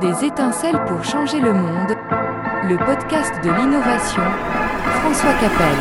[0.00, 1.90] Des étincelles pour changer le monde.
[2.64, 4.22] Le podcast de l'innovation.
[5.00, 5.76] François Capel.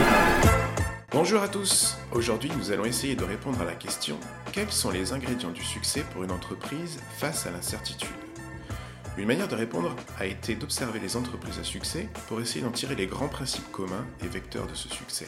[1.12, 1.97] Bonjour à tous.
[2.12, 4.17] Aujourd'hui, nous allons essayer de répondre à la question
[4.51, 8.10] quels sont les ingrédients du succès pour une entreprise face à l'incertitude?
[9.17, 12.96] Une manière de répondre a été d'observer les entreprises à succès pour essayer d'en tirer
[12.96, 15.28] les grands principes communs et vecteurs de ce succès.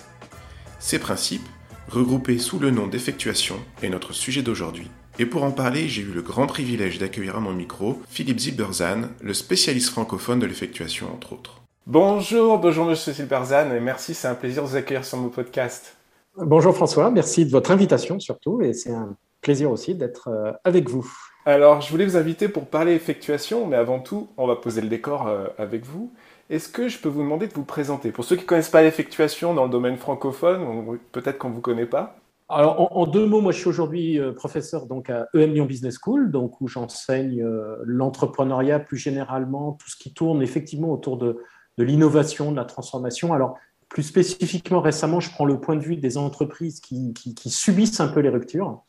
[0.80, 1.48] Ces principes,
[1.88, 6.12] regroupés sous le nom d'effectuation, est notre sujet d'aujourd'hui et pour en parler, j'ai eu
[6.12, 11.34] le grand privilège d'accueillir à mon micro Philippe Zilberzan, le spécialiste francophone de l'effectuation, entre
[11.34, 11.62] autres.
[11.88, 15.98] Bonjour, bonjour Monsieur Zilberzan, et merci, c'est un plaisir de vous accueillir sur mon podcast.
[16.38, 20.90] Bonjour François, merci de votre invitation surtout, et c'est un plaisir aussi d'être euh, avec
[20.90, 21.12] vous.
[21.46, 24.88] Alors, je voulais vous inviter pour parler effectuation, mais avant tout, on va poser le
[24.88, 26.14] décor euh, avec vous.
[26.52, 28.12] Est-ce que je peux vous demander de vous présenter?
[28.12, 31.62] Pour ceux qui ne connaissent pas l'effectuation dans le domaine francophone, peut-être qu'on ne vous
[31.62, 32.21] connaît pas,
[32.52, 35.98] alors, en, deux mots, moi, je suis aujourd'hui euh, professeur donc à EM Lyon Business
[36.02, 41.38] School, donc où j'enseigne euh, l'entrepreneuriat plus généralement, tout ce qui tourne effectivement autour de,
[41.78, 43.34] l'innovation, de la transformation.
[43.34, 43.58] Alors,
[43.90, 47.14] plus spécifiquement, récemment, je prends le point de vue des entreprises qui,
[47.48, 48.84] subissent un peu les ruptures,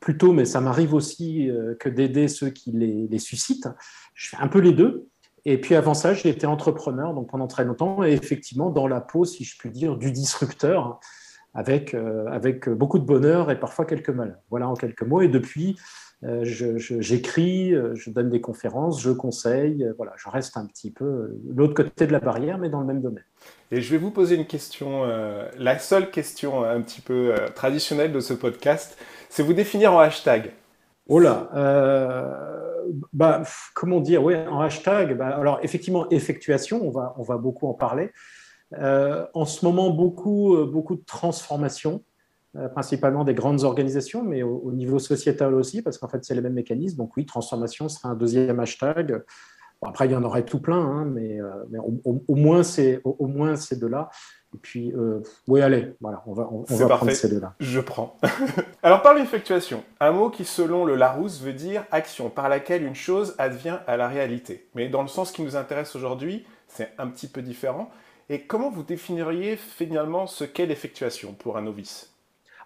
[0.00, 3.68] plutôt, mais ça m'arrive aussi euh, que d'aider ceux qui les, les, suscitent.
[4.14, 5.06] Je fais un peu les deux.
[5.44, 9.00] Et puis avant ça, j'ai été entrepreneur donc pendant très longtemps, et effectivement dans la
[9.00, 11.00] peau, si je puis dire, du disrupteur
[11.54, 14.40] avec, euh, avec beaucoup de bonheur et parfois quelques malheurs.
[14.50, 15.20] Voilà en quelques mots.
[15.20, 15.76] Et depuis,
[16.24, 21.36] euh, j'écris, euh, je, donne des conférences, je conseille, voilà, je reste un petit peu
[21.54, 23.24] l'autre côté de la barrière, mais dans le même domaine.
[23.70, 25.04] Et je vais vous poser une question,
[25.58, 28.98] la seule question un petit peu traditionnelle de ce podcast,
[29.30, 30.52] c'est vous définir en hashtag.
[31.08, 31.48] Oh là,
[33.14, 33.42] bah,
[33.74, 37.72] comment dire, oui, en hashtag, bah, alors effectivement, effectuation, on va, on va beaucoup en
[37.74, 38.12] parler.
[38.78, 42.02] Euh, en ce moment, beaucoup, euh, beaucoup de transformations,
[42.56, 46.40] euh, principalement des grandes organisations, mais au, niveau sociétal aussi, parce qu'en fait, c'est les
[46.40, 46.98] mêmes mécanismes.
[46.98, 49.22] Donc oui, transformation sera un deuxième hashtag.
[49.82, 51.38] après, il y en aurait tout plein, hein, mais,
[52.28, 54.10] au, moins, c'est au, moins ces deux-là.
[54.54, 54.92] Et puis,
[55.48, 57.54] oui, allez, voilà, on va, on, va prendre ces deux-là.
[57.58, 58.16] Je prends.
[58.82, 62.94] Alors, par l'effectuation, un mot qui, selon le Larousse, veut dire action par laquelle une
[62.94, 64.68] chose advient à la réalité.
[64.74, 67.90] Mais dans le sens qui nous intéresse aujourd'hui, c'est un petit peu différent.
[68.32, 72.14] Et comment vous définiriez finalement ce qu'est l'effectuation pour un novice?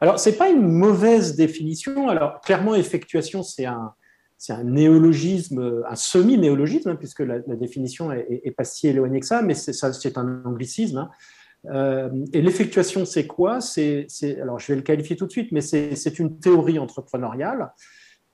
[0.01, 2.09] Alors, ce n'est pas une mauvaise définition.
[2.09, 3.93] Alors, clairement, effectuation, c'est un,
[4.51, 9.55] un néologisme, un semi-néologisme, hein, puisque la, définition est, pas si éloignée que ça, mais
[9.55, 10.99] c'est, un anglicisme.
[10.99, 11.11] Hein.
[11.73, 13.61] Euh, et l'effectuation, c'est quoi?
[13.61, 14.07] C'est,
[14.41, 17.73] Alors, je vais le qualifier tout de suite, mais c'est, une théorie entrepreneuriale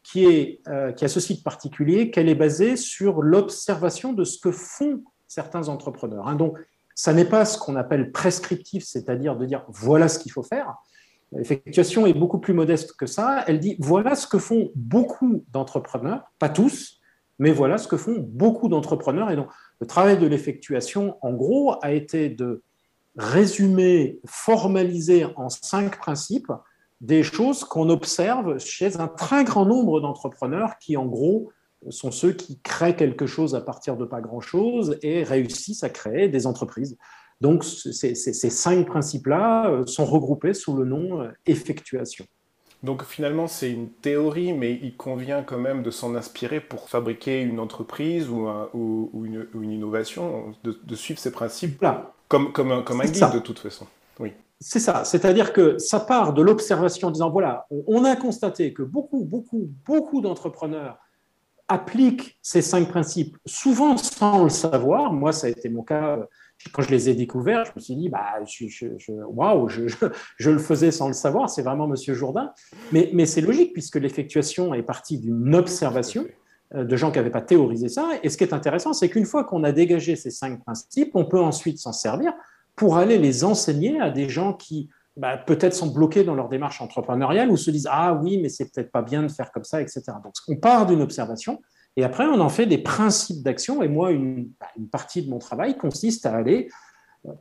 [0.02, 4.38] qui, est, euh, qui a ce site particulier, qu'elle est basée sur l'observation de ce
[4.38, 6.28] que font certains entrepreneurs.
[6.28, 6.34] Hein.
[6.34, 6.58] Donc,
[6.94, 10.74] ça n'est pas ce qu'on appelle prescriptif, c'est-à-dire de dire voilà ce qu'il faut faire.
[11.32, 13.44] L'effectuation est beaucoup plus modeste que ça.
[13.46, 17.00] Elle dit voilà ce que font beaucoup d'entrepreneurs, pas tous,
[17.38, 19.30] mais voilà ce que font beaucoup d'entrepreneurs.
[19.30, 19.48] Et donc,
[19.80, 22.62] le travail de l'effectuation, en gros, a été de
[23.16, 26.52] résumer, formaliser en cinq principes
[27.00, 31.50] des choses qu'on observe chez un très grand nombre d'entrepreneurs qui, en gros,
[31.90, 36.28] sont ceux qui créent quelque chose à partir de pas grand-chose et réussissent à créer
[36.28, 36.96] des entreprises.
[37.40, 42.24] Donc ces, cinq principes-là euh, sont regroupés sous le nom euh, effectuation.
[42.84, 47.40] Donc finalement, c'est une théorie, mais il convient quand même de s'en inspirer pour fabriquer
[47.40, 48.48] une entreprise ou,
[49.24, 51.32] une, innovation, de, suivre ces
[52.28, 53.86] comme, comme, un, comme un guide de toute façon.
[54.18, 54.32] Oui.
[54.60, 58.82] C'est ça, c'est-à-dire que ça part de l'observation en disant, voilà, on a constaté que
[58.82, 60.98] beaucoup, beaucoup, beaucoup d'entrepreneurs
[61.72, 65.12] appliquent ces cinq principes, souvent sans le savoir.
[65.12, 66.18] Moi, ça a été mon cas
[66.72, 67.64] quand je les ai découverts.
[67.64, 71.50] Je me suis dit, bah, je, je, waouh, je, le faisais sans le savoir.
[71.50, 72.52] C'est vraiment Monsieur Jourdain.
[72.92, 76.26] Mais, mais c'est logique puisque l'effectuation est partie d'une observation
[76.74, 78.10] euh, de gens qui n'avaient pas théorisé ça.
[78.22, 81.24] Et ce qui est intéressant, c'est qu'une fois qu'on a dégagé ces cinq principes, on
[81.24, 82.32] peut ensuite s'en servir
[82.76, 86.80] pour aller les enseigner à des gens qui bah, peut-être sont bloqués dans leur démarche
[86.80, 89.80] entrepreneuriale ou se disent Ah oui, mais c'est peut-être pas bien de faire comme ça,
[89.80, 90.02] etc.
[90.22, 91.60] Donc, on part d'une observation
[91.96, 93.82] et après, on en fait des principes d'action.
[93.82, 96.68] Et moi, une, bah, une, partie de mon travail consiste à aller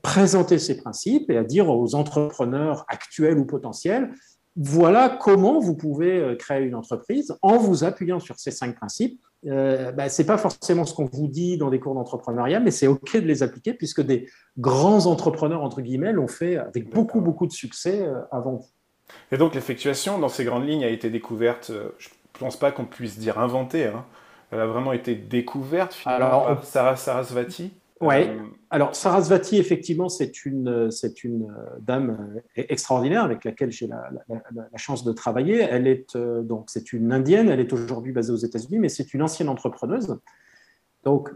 [0.03, 4.13] présenter ces principes et à dire aux entrepreneurs actuels ou potentiels
[4.55, 9.21] voilà comment vous pouvez euh, créer une entreprise en vous appuyant sur ces cinq principes.
[9.47, 12.71] Euh, bah, ce n'est pas forcément ce qu'on vous dit dans des cours d'entrepreneuriat, mais
[12.71, 17.21] c'est OK de les appliquer puisque des grands entrepreneurs, entre guillemets, l'ont fait avec beaucoup,
[17.21, 18.67] beaucoup de succès euh, avant vous.
[19.31, 22.85] Et donc l'effectuation, dans ces grandes lignes, a été découverte, je ne pense pas qu'on
[22.85, 24.05] puisse dire inventée, hein.
[24.51, 27.73] elle a vraiment été découverte finalement Alors, par Sarah Sarasvati?
[28.01, 28.15] Oui.
[28.15, 28.39] Euh,
[28.71, 34.09] Alors, Sarasvati, effectivement, c'est une, c'est une euh, dame euh, extraordinaire avec laquelle j'ai la,
[34.75, 35.59] chance de travailler.
[35.59, 37.49] Elle est donc c'est une indienne.
[37.49, 40.17] Elle est aujourd'hui basée aux États-Unis, mais c'est une ancienne entrepreneuse
[41.03, 41.29] Donc,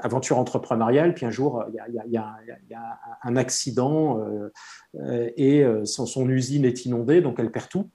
[0.00, 2.36] aventure entrepreneuriale, puis un jour, il y, a,
[3.22, 4.20] un accident
[5.36, 7.88] et son, usine est inondée, donc elle perd tout.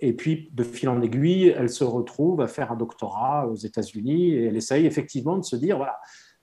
[0.00, 4.34] et puis, de fil en aiguille, elle se retrouve à faire un doctorat aux États-Unis
[4.34, 5.98] et elle essaye effectivement de se dire, voilà,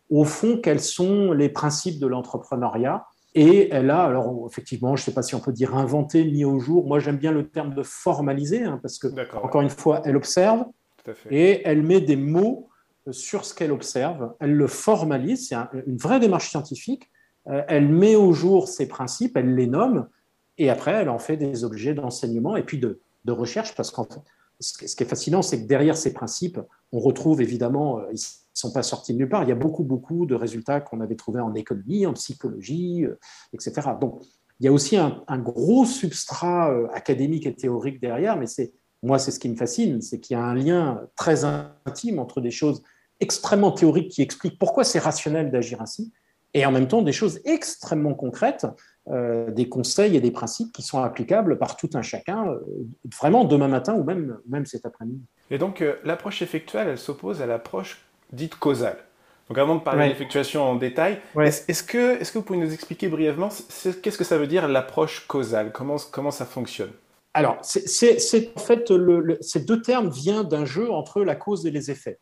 [0.09, 3.05] au fond, quels sont les principes de l'entrepreneuriat
[3.35, 6.45] et elle a, alors effectivement, je ne sais pas si on peut dire inventer, mis
[6.45, 6.85] au jour.
[6.85, 10.65] Moi, j'aime bien le terme de formaliser, hein, parce que, encore une fois, elle observe
[11.31, 12.69] et elle met des mots
[13.09, 14.33] sur ce qu'elle observe.
[14.39, 15.55] Elle le formalise, c'est
[15.87, 17.09] une vraie démarche scientifique.
[17.47, 20.07] Euh, elle met au jour ses principes, elle les nomme,
[20.57, 24.05] et après, elle en fait des objets d'enseignement et puis de, de recherche, parce qu'en
[24.05, 24.21] fait,
[24.59, 26.59] ce qui est fascinant, c'est que derrière ces principes,
[26.91, 28.17] on retrouve évidemment, euh, ne
[28.53, 31.15] sont pas sortis de nulle part, il y a beaucoup, beaucoup de résultats qu'on avait
[31.15, 33.19] trouvés en économie, en psychologie, euh,
[33.53, 33.89] etc.
[33.99, 34.21] Donc,
[34.59, 39.19] il y a aussi un, gros substrat euh, académique et théorique derrière, mais c'est moi,
[39.19, 42.51] c'est ce qui me fascine, c'est qu'il y a un lien très intime entre des
[42.51, 42.83] choses
[43.19, 46.13] extrêmement théoriques qui expliquent pourquoi c'est rationnel d'agir ainsi,
[46.53, 48.65] et en même temps des choses extrêmement concrètes
[49.09, 52.45] euh, des conseils et des principes qui sont applicables par tout un chacun,
[53.19, 55.25] vraiment demain matin ou même, même cet après-midi.
[55.49, 58.97] Et donc l'approche effectuelle, elle s'oppose à l'approche dite causale.
[59.49, 63.07] Donc avant de parler d'effectuation en détail, est-ce que, est que vous pouvez nous expliquer
[63.07, 63.49] brièvement
[64.01, 65.71] qu'est-ce que ça veut dire l'approche causale?
[65.71, 66.91] Comment, comment ça fonctionne?
[67.33, 71.71] Alors, c'est en fait, le, ces deux termes viennent d'un jeu entre la cause et
[71.71, 72.19] les effets.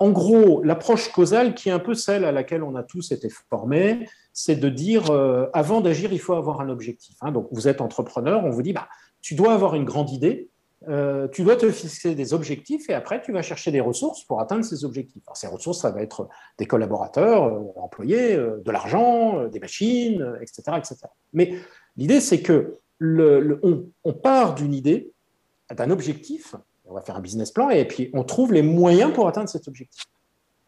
[0.00, 3.28] en gros, l'approche causale, qui est un peu celle à laquelle on a tous été
[3.48, 7.16] formés, c'est de dire, euh, avant d'agir, il faut avoir un objectif.
[7.22, 7.32] Hein.
[7.32, 8.88] Donc, vous êtes entrepreneur, on vous dit, bah,
[9.22, 10.49] tu dois avoir une grande idée,
[10.88, 14.40] euh, tu dois te fixer des objectifs et après, tu vas chercher des ressources pour
[14.40, 15.22] atteindre ces objectifs.
[15.34, 16.28] ces ressources, ça va être
[16.58, 20.62] des collaborateurs, euh, employés, de l'argent, des machines, etc.
[20.78, 20.96] etc.
[21.32, 21.54] Mais
[21.96, 25.12] l'idée, c'est que on, part d'une idée,
[25.74, 26.54] d'un objectif,
[26.84, 29.68] on va faire un business plan et puis on trouve les moyens pour atteindre cet
[29.68, 30.04] objectif.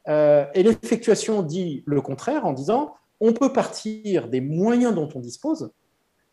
[0.06, 5.70] et l'effectuation dit le contraire en disant on peut partir des moyens dont on dispose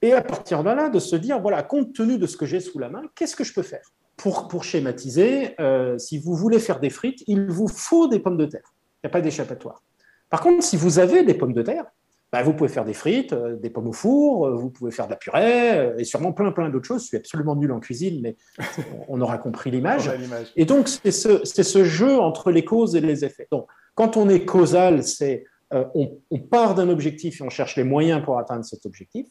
[0.02, 2.60] et à partir de là, de se dire, voilà, compte tenu de ce que j'ai
[2.60, 3.86] sous la main, qu'est-ce que je peux faire
[4.16, 8.38] pour, pour schématiser, euh, si vous voulez faire des frites, il vous faut des pommes
[8.38, 8.74] de terre.
[8.96, 9.82] Il n'y a pas d'échappatoire.
[10.30, 11.86] Par contre, si vous avez des pommes de terre,
[12.32, 15.06] bah, vous pouvez faire des frites, euh, des pommes au four, euh, vous pouvez faire
[15.06, 17.04] de la purée et sûrement plein plein d'autres choses.
[17.04, 18.36] Je suis absolument nul en cuisine, mais
[19.08, 20.12] on aura compris l'image.
[20.58, 23.48] Et donc, c'est ce, ce, jeu entre les causes et les effets.
[23.52, 27.84] Donc, quand on est causal, c'est euh, on, part d'un objectif et on cherche les
[27.84, 29.28] moyens pour atteindre cet objectif.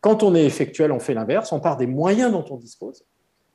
[0.00, 3.04] Quand on est effectuel, on fait l'inverse, on part des moyens dont on dispose,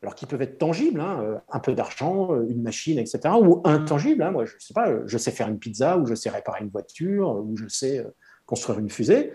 [0.02, 3.62] alors qui peuvent être tangibles, hein, euh, un peu d'argent, euh, une machine, etc., ou
[3.64, 4.22] intangibles.
[4.22, 6.70] Hein, moi, je sais pas, je sais faire une pizza, ou je sais réparer une
[6.70, 8.06] voiture, ou je sais
[8.46, 9.32] construire une fusée.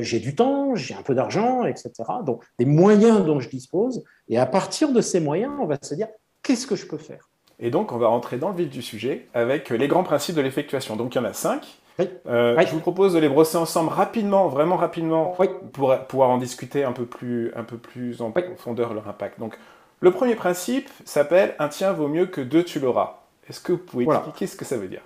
[0.00, 1.90] j'ai du temps, j'ai un peu d'argent, etc.
[2.26, 4.04] Donc, des moyens dont je dispose.
[4.28, 6.08] Et à partir de ces moyens, on va se dire,
[6.42, 7.30] qu'est-ce que je peux faire?
[7.58, 10.42] Et donc, on va rentrer dans le vif du sujet avec les grands principes de
[10.42, 10.96] l'effectuation.
[10.96, 11.80] Donc, il y en a cinq.
[12.00, 15.36] Euh, je vous propose de les brosser ensemble rapidement, vraiment rapidement,
[15.72, 19.38] pour pouvoir en discuter un peu plus, un peu plus en profondeur leur impact.
[19.38, 19.58] Donc,
[20.00, 23.22] le premier principe s'appelle un tien vaut mieux que deux tu l'auras.
[23.48, 25.02] Est-ce que vous pouvez expliquer ce que ça veut dire?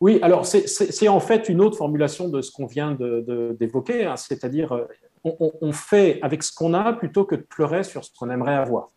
[0.00, 2.96] Oui, alors c'est en fait une autre formulation de ce qu'on vient
[3.58, 4.16] d'évoquer, hein.
[4.16, 4.84] c'est-à-dire euh,
[5.24, 8.90] on, fait avec ce qu'on a plutôt que de pleurer sur ce qu'on aimerait avoir.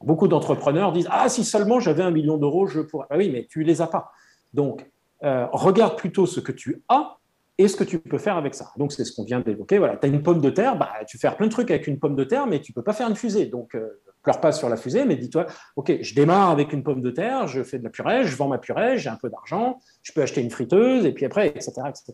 [0.00, 3.06] Beaucoup d'entrepreneurs disent Ah, si seulement j'avais un million d'euros, je pourrais.
[3.10, 4.12] Ah oui, mais tu les as pas.
[4.54, 4.86] Donc,
[5.26, 7.16] euh, regarde plutôt ce que tu as
[7.58, 8.70] et ce que tu peux faire avec ça.
[8.76, 9.78] Donc, c'est ce qu'on vient d'évoquer.
[9.78, 11.98] Voilà, tu as une pomme de terre, bah, tu fais plein de trucs avec une
[11.98, 13.46] pomme de terre, mais tu peux pas faire une fusée.
[13.46, 17.00] Donc, euh, pleure pas sur la fusée, mais dis-toi, OK, je démarre avec une pomme
[17.00, 19.78] de terre, je fais de la purée, je vends ma purée, j'ai un peu d'argent,
[20.02, 21.72] je peux acheter une friteuse, et puis après, etc.
[21.88, 22.12] etc.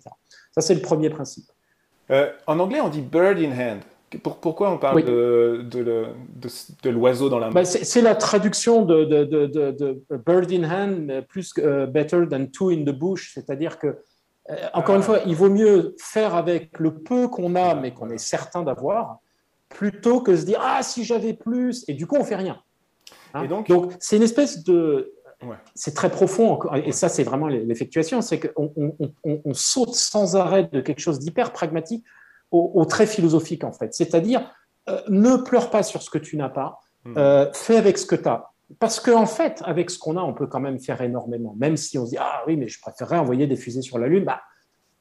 [0.51, 1.47] Ça, c'est le premier principe.
[2.11, 3.81] Euh, en anglais, on dit bird in hand
[4.19, 10.03] pourquoi on parle de, de, l'oiseau dans la main bah, C'est la traduction de, de,
[10.27, 13.99] bird in hand plus euh, better than two in the bush, c'est-à-dire que,
[14.51, 15.05] euh, encore une ah.
[15.05, 19.19] fois, il vaut mieux faire avec le peu qu'on a, mais qu'on est certain d'avoir,
[19.69, 22.61] plutôt que se dire ah si j'avais plus, et du coup on fait rien.
[23.35, 23.47] Hein?
[23.47, 25.13] donc, c'est une espèce de
[25.75, 28.73] C'est très profond, et ça c'est vraiment l'effectuation, c'est qu'on
[29.25, 32.05] on, saute sans arrêt de quelque chose d'hyper pragmatique
[32.53, 33.95] au, très philosophique, en fait.
[33.95, 34.51] C'est-à-dire,
[34.89, 37.15] euh, ne pleure pas sur ce que tu n'as pas, hmm.
[37.17, 38.51] euh, fais avec ce que tu as.
[38.79, 41.55] Parce qu'en en fait, avec ce qu'on a, on peut quand même faire énormément.
[41.59, 44.07] Même si on se dit, ah oui, mais je préférerais envoyer des fusées sur la
[44.07, 44.41] Lune, bah,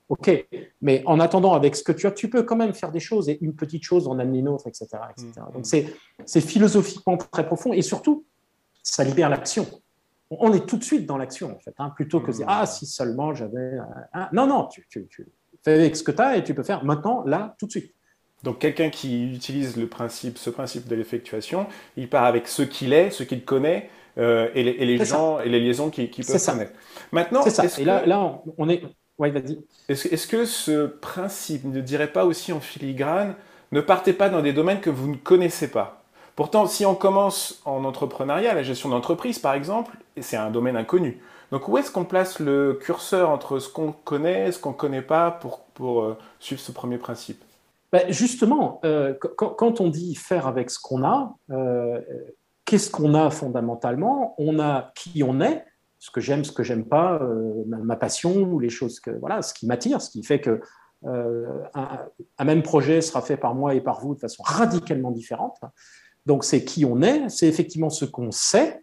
[0.10, 0.46] ok.
[0.82, 3.30] Mais en attendant, avec ce que tu as, tu peux quand même faire des choses
[3.30, 4.88] et une petite chose en amener une autre, etc.
[5.10, 5.32] etc.
[5.38, 5.54] Hmm.
[5.54, 8.26] Donc c'est philosophiquement très profond et surtout,
[8.84, 9.68] ça libère l'action.
[10.30, 12.54] On est tout de suite dans l'action, en fait, hein, plutôt que de dire, hmm.
[12.62, 13.78] ah, si seulement j'avais.
[14.32, 15.28] Non, non, tu, tu, tu
[15.64, 17.94] fais avec ce que tu as et tu peux faire maintenant, là, tout de suite.
[18.44, 22.94] Donc quelqu'un qui utilise le principe, ce principe de l'effectuation, il part avec ce qu'il
[22.94, 26.74] est, ce qu'il connaît, et, les, gens et les liaisons qui, peuvent se naître.
[27.12, 27.66] Maintenant, c'est ça.
[27.80, 28.84] Et là, là, on est.
[29.18, 29.60] Ouais, vas-y.
[29.88, 33.36] Est-ce que ce principe ne dirait pas aussi en filigrane,
[33.72, 36.02] ne partez pas dans des domaines que vous ne connaissez pas?
[36.36, 41.20] Pourtant, si on commence en entrepreneuriat, la gestion d'entreprise par exemple, c'est un domaine inconnu.
[41.52, 44.76] Donc où est-ce qu'on place le curseur entre ce qu'on connaît et ce qu'on ne
[44.76, 47.44] connaît pas pour, pour euh, suivre ce premier principe?
[47.92, 52.00] Ben Justement, euh, quand, on dit faire avec ce qu'on a, euh,
[52.64, 54.34] qu'est-ce qu'on a fondamentalement?
[54.38, 55.66] On a qui on est,
[56.00, 57.20] ce que j'aime, ce que j'aime pas,
[57.68, 60.62] ma, passion les choses que voilà, ce qui m'attire, ce qui fait que
[61.04, 65.60] un, un, même projet sera fait par moi et par vous de façon radicalement différente.
[66.26, 68.82] Donc c'est qui on est, c'est effectivement ce qu'on sait,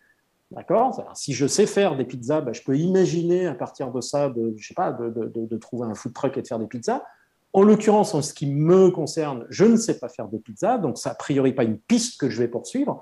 [0.51, 1.13] D'accord?
[1.15, 4.55] Si je sais faire des pizzas, ben, je peux imaginer à partir de ça, de,
[4.57, 7.03] je sais pas, de, de, trouver un food truck et de faire des pizzas.
[7.53, 10.97] En l'occurrence, en ce qui me concerne, je ne sais pas faire des pizzas, donc
[10.97, 13.01] ça a priori pas une piste que je vais poursuivre.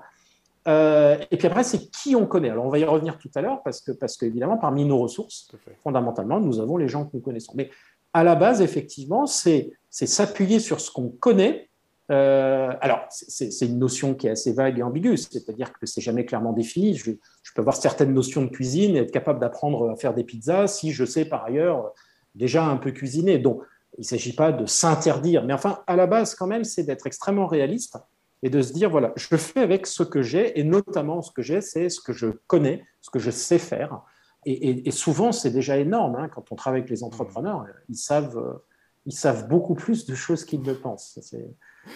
[0.67, 2.49] Euh, et puis après, c'est qui on connaît?
[2.49, 5.49] Alors on va y revenir tout à l'heure parce que, parce qu'évidemment, parmi nos ressources,
[5.81, 7.53] fondamentalement, nous avons les gens que nous connaissons.
[7.55, 7.69] Mais
[8.13, 11.66] à la base, effectivement, c'est s'appuyer sur ce qu'on connaît
[12.09, 16.25] euh, alors, c'est une notion qui est assez vague et ambiguë, c'est-à-dire que c'est jamais
[16.25, 16.95] clairement défini.
[16.95, 17.11] Je,
[17.55, 20.91] peux avoir certaines notions de cuisine et être capable d'apprendre à faire des pizzas si
[20.91, 21.91] je sais par ailleurs
[22.35, 23.39] déjà un peu cuisiner.
[23.39, 23.61] Donc,
[23.97, 27.07] il ne s'agit pas de s'interdire, mais enfin, à la base, quand même, c'est d'être
[27.07, 27.97] extrêmement réaliste
[28.43, 31.41] et de se dire voilà, je fais avec ce que j'ai, et notamment ce que
[31.41, 34.01] j'ai, c'est ce que je connais, ce que je sais faire.
[34.45, 36.15] Et, souvent, c'est déjà énorme.
[36.15, 38.61] Hein, quand on travaille avec les entrepreneurs, ils savent,
[39.05, 41.19] ils savent beaucoup plus de choses qu'ils ne pensent.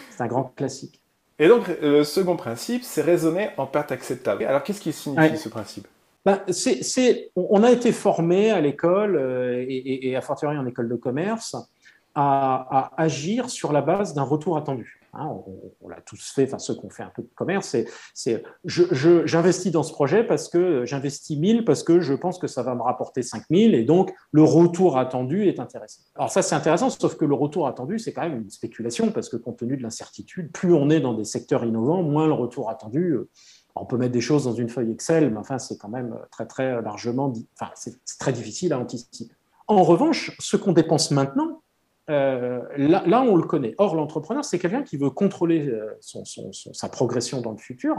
[0.09, 1.01] C'est un grand classique.
[1.39, 4.43] Et donc, euh, le second principe, c'est raisonner en perte acceptable.
[4.45, 5.87] Alors, qu'est-ce qui signifie ce principe?
[6.23, 6.39] Ben,
[7.35, 11.55] on a été formé à l'école euh, et, à fortiori en école de commerce
[12.13, 15.00] à, agir sur la base d'un retour attendu.
[15.13, 15.27] Hein,
[15.81, 17.75] on, l'a tous fait, enfin ceux qui ont fait un peu de commerce,
[18.13, 22.63] c'est j'investis dans ce projet parce que j'investis 1000 parce que je pense que ça
[22.63, 26.01] va me rapporter 5000 et donc le retour attendu est intéressant.
[26.15, 29.27] Alors ça c'est intéressant, sauf que le retour attendu c'est quand même une spéculation parce
[29.27, 32.69] que compte tenu de l'incertitude, plus on est dans des secteurs innovants, moins le retour
[32.69, 33.11] attendu.
[33.11, 33.29] Euh,
[33.75, 36.45] on peut mettre des choses dans une feuille Excel, mais enfin c'est quand même très
[36.45, 39.33] très largement, enfin c'est très difficile à anticiper.
[39.67, 41.61] En revanche, ce qu'on dépense maintenant,
[42.11, 43.73] euh, là, on le connaît.
[43.77, 47.95] Or, l'entrepreneur, c'est quelqu'un qui veut contrôler euh, sa progression dans le futur.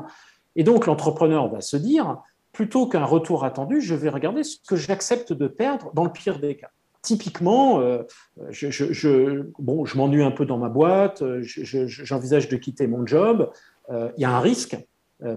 [0.54, 2.18] Et donc, l'entrepreneur va se dire,
[2.52, 6.38] plutôt qu'un retour attendu, je vais regarder ce que j'accepte de perdre dans le pire
[6.38, 6.70] des cas.
[7.00, 8.02] Typiquement, euh,
[8.50, 13.50] je, bon, je m'ennuie un peu dans ma boîte, j'envisage de quitter mon job.
[13.90, 14.76] Il y a un risque,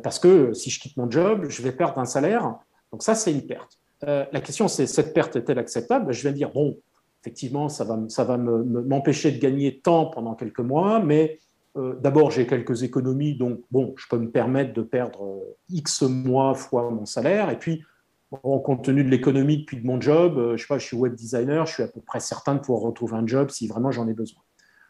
[0.04, 2.54] parce que si je quitte mon job, je vais perdre un salaire.
[2.92, 3.80] Donc ça, c'est une perte.
[4.04, 6.14] la question, c'est cette perte est-elle acceptable?
[6.14, 6.78] Je vais dire, bon,
[7.26, 11.40] effectivement, ça va, m'empêcher de gagner tant pendant quelques mois, mais
[11.76, 16.04] euh, d'abord, j'ai quelques économies, donc bon, je peux me permettre de perdre euh, X
[16.04, 17.50] mois fois mon salaire.
[17.50, 17.84] Et puis,
[18.32, 20.96] bon, compte tenu de l'économie depuis de mon job, euh, je sais pas, je suis
[20.96, 23.92] web designer, je suis à peu près certain de pouvoir retrouver un job si vraiment
[23.92, 24.42] j'en ai besoin.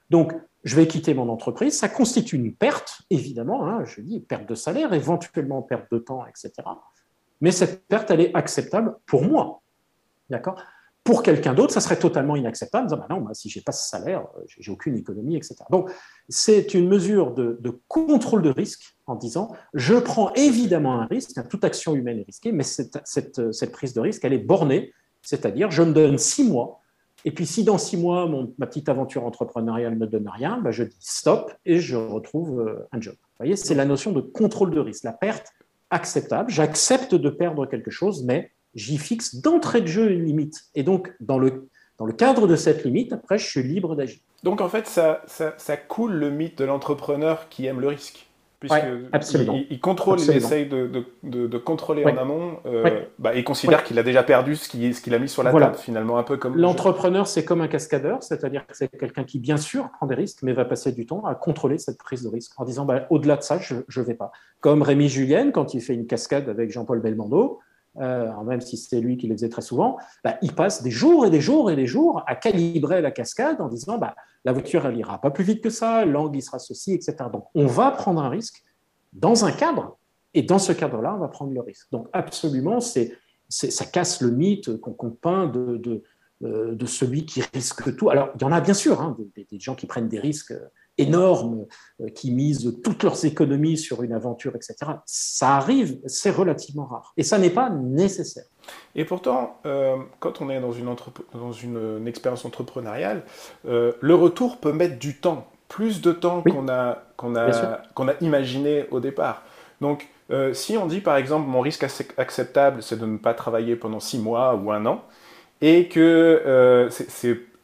[0.10, 0.34] Donc,
[0.65, 1.80] je vais quitter mon entreprise.
[1.80, 6.25] Ça constitue une perte, évidemment, hein, je dis perte de salaire, éventuellement perte de temps,
[6.25, 6.51] etc.
[7.39, 9.62] Mais cette perte, elle est acceptable pour moi.
[10.30, 10.62] D'accord?
[11.05, 12.89] Pour quelqu'un d'autre, ça serait totalement inacceptable.
[12.89, 15.55] bah non, si je n'ai pas ce salaire, euh, j'ai aucune économie, etc.
[15.69, 15.91] Donc,
[16.29, 21.63] c'est une mesure de, contrôle de risque en disant, je prends évidemment un risque, toute
[21.63, 25.83] action humaine est risquée, mais cette, cette, prise de risque, elle est bornée, c'est-à-dire, je
[25.83, 26.81] me donne six mois,
[27.24, 30.59] et puis si dans six mois, mon, ma petite aventure entrepreneuriale ne me donne rien,
[30.59, 33.13] bah, je dis stop et je retrouve euh, un job.
[33.13, 35.53] Vous voyez, c'est la notion de contrôle de risque, la perte
[35.91, 36.50] acceptable.
[36.50, 40.65] J'accepte de perdre quelque chose, mais j'y fixe d'entrée de jeu une limite.
[40.75, 41.67] Et donc, dans le,
[41.98, 44.20] dans le cadre de cette limite, après, je suis libre d'agir.
[44.44, 48.27] Donc, en fait, ça, ça, coule le mythe de l'entrepreneur qui aime le risque.
[48.60, 48.86] Puisque
[49.70, 50.89] il, contrôle, il essaye de,
[51.24, 52.58] de, de contrôler en amont.
[52.65, 55.51] Euh, bah, il considère qu'il a déjà perdu ce qu'il ce a mis sur la
[55.51, 56.55] table, finalement, un peu comme.
[56.55, 60.39] L'entrepreneur, c'est comme un cascadeur, c'est-à-dire que c'est quelqu'un qui, bien sûr, prend des risques,
[60.41, 63.36] mais va passer du temps à contrôler cette prise de risque en disant bah, au-delà
[63.36, 64.32] de ça, je ne vais pas.
[64.62, 67.60] Comme Rémi Julien, quand il fait une cascade avec Jean-Paul Belmondo,
[67.99, 71.25] euh, même si c'est lui qui le faisait très souvent, bah, il passe des jours
[71.25, 74.85] et des jours et des jours à calibrer la cascade en disant bah, la voiture,
[74.85, 77.15] elle ira pas plus vite que ça, l'angle, sera ceci, etc.
[77.31, 78.63] Donc, on va prendre un risque
[79.13, 79.97] dans un cadre,
[80.33, 81.87] et dans ce cadre-là, on va prendre le risque.
[81.91, 88.09] Donc, absolument, c'est, ça casse le mythe qu'on, peint euh, de, celui qui risque tout.
[88.09, 90.53] Alors, il y en a bien sûr, hein, des, des, gens qui prennent des risques
[90.97, 91.65] énormes
[92.01, 94.75] euh, qui misent toutes leurs économies sur une aventure, etc.
[95.05, 97.13] Ça arrive, c'est relativement rare.
[97.17, 98.45] Et ça n'est pas nécessaire.
[98.95, 100.95] Et pourtant, euh, quand on est dans une,
[101.33, 103.23] dans une, expérience entrepreneuriale,
[103.67, 109.43] euh, le retour peut mettre du temps, plus de temps qu'on a, imaginé au départ.
[109.81, 111.83] Donc, Euh, si on dit par exemple mon risque
[112.17, 115.03] acceptable c'est de ne pas travailler pendant six mois ou un an,
[115.61, 116.89] et que euh,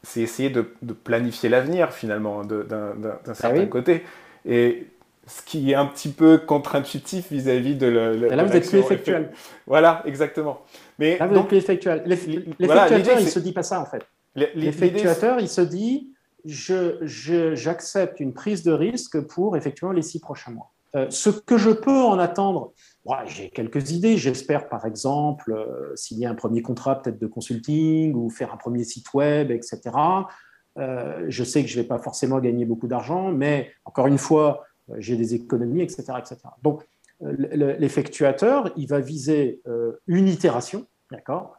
[0.04, 0.62] c'est essayer de,
[0.94, 2.94] planifier l'avenir finalement d'un
[3.28, 4.04] ah certain côté.
[4.46, 4.88] Et
[5.28, 8.36] ce qui est un petit peu contre-intuitif vis-à-vis de la.
[8.36, 9.32] là, vous êtes plus effectuel.
[9.68, 10.62] Voilà, exactement.
[11.00, 12.04] Mais là, vous êtes plus effectuel.
[12.06, 14.04] L'effectuateur, il ne se dit pas ça en fait.
[14.36, 20.72] L'effectuateur, il se dit j'accepte une prise de risque pour effectivement les six prochains mois.
[20.96, 22.74] Euh, ce que je peux en attendre,
[23.26, 24.18] j'ai quelques idées.
[24.18, 28.84] J'espère, par exemple, euh, signer un premier contrat peut-être de consulting ou faire un premier
[28.84, 29.80] site web, etc.
[30.78, 34.18] Euh, je sais que je ne vais pas forcément gagner beaucoup d'argent, mais encore une
[34.18, 34.64] fois,
[34.98, 36.14] j'ai des économies, etc.
[36.20, 36.38] etc.
[36.64, 36.84] Donc,
[37.22, 39.62] l'effectuateur, il va viser
[40.08, 41.56] une itération, d'accord,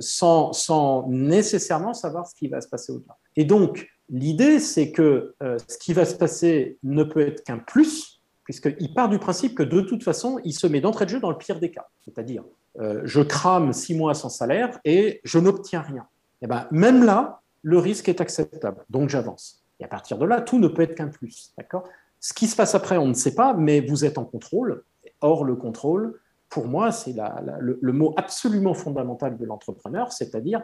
[0.00, 3.18] sans, nécessairement savoir ce qui va se passer au-delà.
[3.36, 8.13] Et donc, l'idée, c'est que ce qui va se passer ne peut être qu'un plus,
[8.44, 11.30] puisqu'il part du principe que de toute façon, il se met d'entrée de jeu dans
[11.30, 11.88] le pire des cas.
[12.04, 12.44] C'est-à-dire,
[12.78, 16.02] euh, je crame six mois sans salaire et je n'obtiens rien.
[16.42, 19.64] Et eh ben, même là, le risque est acceptable, donc j'avance.
[19.80, 21.52] Et à partir de là, tout ne peut être qu'un plus.
[21.56, 21.84] D'accord?
[22.20, 24.84] Ce qui se passe après, on ne sait pas, mais vous êtes en contrôle.
[25.22, 26.20] Or, le contrôle,
[26.50, 27.14] pour moi, c'est
[27.60, 30.62] le, le, mot absolument fondamental de l'entrepreneur, c'est-à-dire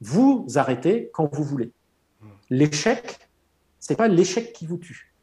[0.00, 1.72] vous arrêtez quand vous voulez.
[2.20, 2.26] Mmh.
[2.50, 3.28] L'échec,
[3.80, 5.13] ce n'est pas l'échec qui vous tue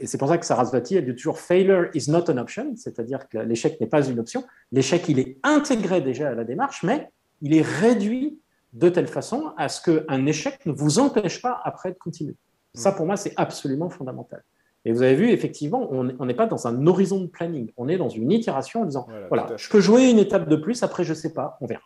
[0.00, 3.28] et c'est pour ça que Sarasvati, elle dit toujours failure is not an option, c'est-à-dire
[3.28, 4.44] que l'échec n'est pas une option.
[4.72, 7.10] L'échec, il est intégré déjà à la démarche, mais
[7.42, 8.38] il est réduit
[8.72, 12.34] de telle façon à ce qu'un échec ne vous empêche pas après de continuer.
[12.74, 14.42] Ça, pour moi, c'est absolument fondamental.
[14.84, 17.96] Et vous avez vu, effectivement, on n'est pas dans un horizon de planning, on est
[17.96, 21.10] dans une itération en disant, voilà, je peux jouer une étape de plus, après je
[21.10, 21.84] ne sais pas, on verra.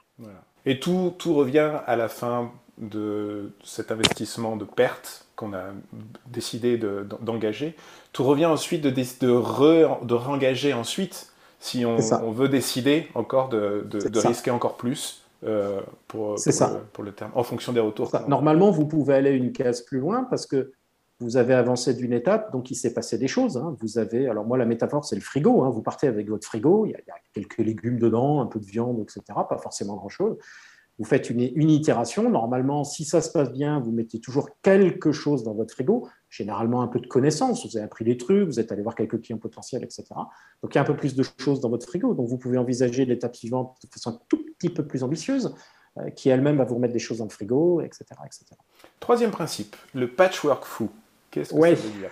[0.66, 5.66] Et tout, tout revient à la fin de cet investissement de perte qu'on a
[6.26, 6.80] décidé
[7.20, 7.76] d'engager,
[8.12, 11.96] tout revient ensuite de, de, re, de réengager ensuite si on,
[12.30, 17.30] veut décider encore de, de risquer encore plus euh, pour, pour, Le, pour, le, terme,
[17.34, 18.10] en fonction des retours.
[18.26, 20.72] Normalement, vous pouvez aller une case plus loin parce que
[21.20, 23.56] vous avez avancé d'une étape, donc il s'est passé des choses.
[23.56, 23.76] Hein.
[23.80, 25.62] Vous avez, alors moi la métaphore c'est le frigo.
[25.62, 25.70] Hein.
[25.70, 28.46] Vous partez avec votre frigo, il y, a, il y, a, quelques légumes dedans, un
[28.46, 29.22] peu de viande, etc.
[29.48, 30.36] Pas forcément grand chose.
[30.98, 32.28] Vous faites une, itération.
[32.28, 36.82] Normalement, si ça se passe bien, vous mettez toujours quelque chose dans votre frigo, généralement
[36.82, 37.64] un peu de connaissances.
[37.64, 40.06] Vous avez appris des trucs, vous êtes allé voir quelques clients potentiels, etc.
[40.62, 42.14] Donc, il y a un peu plus de choses dans votre frigo.
[42.14, 45.54] Donc, vous pouvez envisager l'étape suivante de façon un tout petit peu plus ambitieuse,
[45.98, 48.04] euh, qui elle-même va vous remettre des choses dans le frigo, etc.
[48.26, 48.44] etc.
[48.98, 50.90] Troisième principe, le patchwork fou.
[51.30, 52.10] Qu'est-ce que ça veut dire?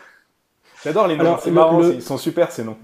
[0.85, 2.77] J'adore les noms, c'est marrant, ils sont super ces noms.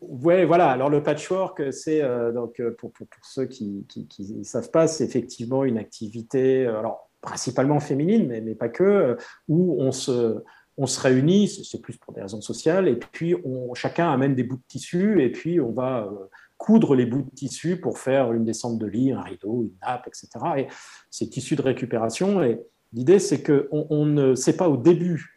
[0.00, 0.70] Oui, voilà.
[0.70, 3.86] Alors le patchwork, c'est euh, donc euh, pour, pour, ceux qui
[4.18, 9.16] ne savent pas, c'est effectivement une activité, euh, alors principalement féminine, mais, mais pas que,
[9.48, 10.42] où on se,
[10.76, 14.44] on se réunit, c'est plus pour des raisons sociales, et puis on, chacun amène des
[14.44, 16.10] bouts de tissu, et puis on va
[16.58, 20.06] coudre les bouts de tissu pour faire une descente de lit, un rideau, une nappe,
[20.06, 20.28] etc.
[20.58, 20.66] Et
[21.10, 22.42] c'est tissu de récupération.
[22.42, 22.60] Et
[22.92, 25.33] l'idée, c'est qu'on on ne sait pas au début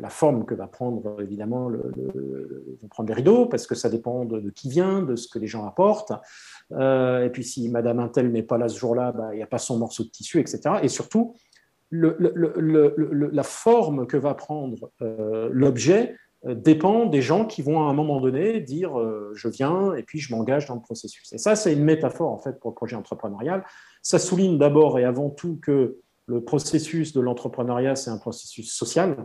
[0.00, 1.92] la forme que va prendre évidemment le,
[2.82, 5.46] vont prendre les rideaux, parce que ça dépend de, qui vient, de ce que les
[5.46, 6.12] gens apportent.
[6.72, 9.46] Euh, et puis si Madame Intel n'est pas là ce jour-là, bah, il n'y a
[9.46, 10.76] pas son morceau de tissu, etc.
[10.82, 11.34] Et surtout,
[11.92, 18.18] la forme que va prendre euh, l'objet dépend des gens qui vont à un moment
[18.18, 18.92] donné dire
[19.34, 21.30] je viens et puis je m'engage dans le processus.
[21.34, 23.62] Et ça, c'est une métaphore en fait pour le projet entrepreneurial.
[24.00, 29.16] Ça souligne d'abord et avant tout que le processus de l'entrepreneuriat, c'est un processus social.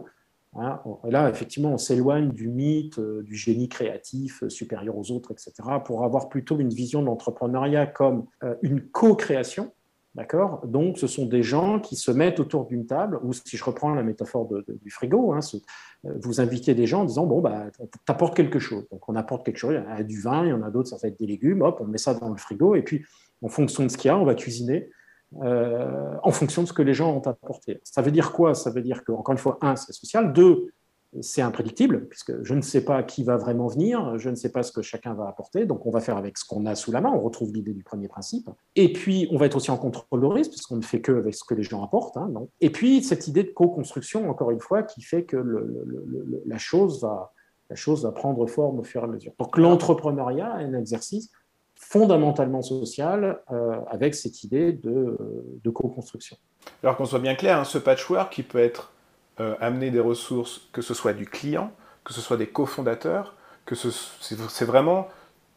[0.57, 5.33] Hein, là, effectivement, on s'éloigne du mythe, euh, du génie créatif euh, supérieur aux autres,
[5.33, 5.51] etc.,
[5.83, 9.73] pour avoir plutôt une vision de l'entrepreneuriat comme euh, une co-création.
[10.13, 10.65] D'accord?
[10.65, 13.93] Donc, ce sont des gens qui se mettent autour d'une table, ou si je reprends
[13.93, 15.41] la métaphore du frigo, hein,
[16.05, 17.65] vous invitez des gens en disant Bon, bah,
[18.05, 18.87] t'apportes quelque chose.
[18.93, 20.87] Donc, on apporte quelque chose, il y a du vin, il y en a d'autres,
[20.87, 23.03] ça va être des légumes, hop, on met ça dans le frigo, et puis,
[23.41, 24.89] en fonction de ce qu'il y a, on va cuisiner
[25.43, 27.81] euh, en fonction de ce que les gens ont apporté.
[27.83, 28.53] Ça veut dire quoi?
[28.53, 30.31] Ça veut dire que, encore une fois, un, c'est social.
[30.33, 30.69] Deux,
[31.21, 34.63] c'est imprédictible, puisque je ne sais pas qui va vraiment venir, je ne sais pas
[34.63, 37.01] ce que chacun va apporter, donc on va faire avec ce qu'on a sous la
[37.01, 38.49] main, on retrouve l'idée du premier principe.
[38.75, 41.35] Et puis, on va être aussi en contrôle de risque, puisqu'on ne fait que avec
[41.35, 42.17] ce que les gens apportent.
[42.17, 45.37] Hein, Et puis, cette idée de co-construction, encore une fois, qui fait que
[46.45, 49.33] la chose va prendre forme au fur et à mesure.
[49.39, 51.31] Donc, l'entrepreneuriat est un exercice
[51.89, 55.17] fondamentalement social euh, avec cette idée de,
[55.63, 56.37] de co-construction.
[56.83, 58.91] Alors qu'on soit bien clair, hein, ce patchwork qui peut être
[59.39, 61.71] euh, amené des ressources, que ce soit du client,
[62.03, 65.07] que ce soit des cofondateurs, que c'est vraiment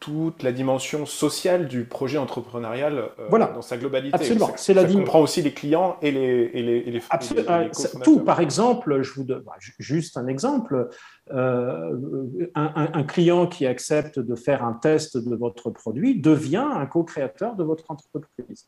[0.00, 4.14] toute la dimension sociale du projet entrepreneurial euh, dans sa globalité.
[4.14, 4.50] Absolument.
[4.56, 7.02] C'est la ça comprend aussi les clients et les, et les, et les,
[7.48, 7.68] euh,
[8.04, 10.88] Tout, par exemple, je vous donne bah, juste un exemple.
[11.32, 17.56] Euh, un, client qui accepte de faire un test de votre produit devient un co-créateur
[17.56, 18.66] de votre entreprise.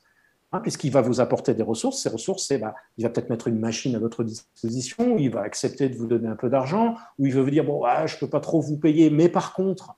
[0.53, 2.03] Hein, puisqu'il va vous apporter des ressources?
[2.03, 5.89] Ces ressources, bah, il va peut-être mettre une machine à votre disposition, il va accepter
[5.89, 8.29] de vous donner un peu d'argent, ou il va vous dire, bon, je ne peux
[8.29, 9.95] pas trop vous payer, mais par contre,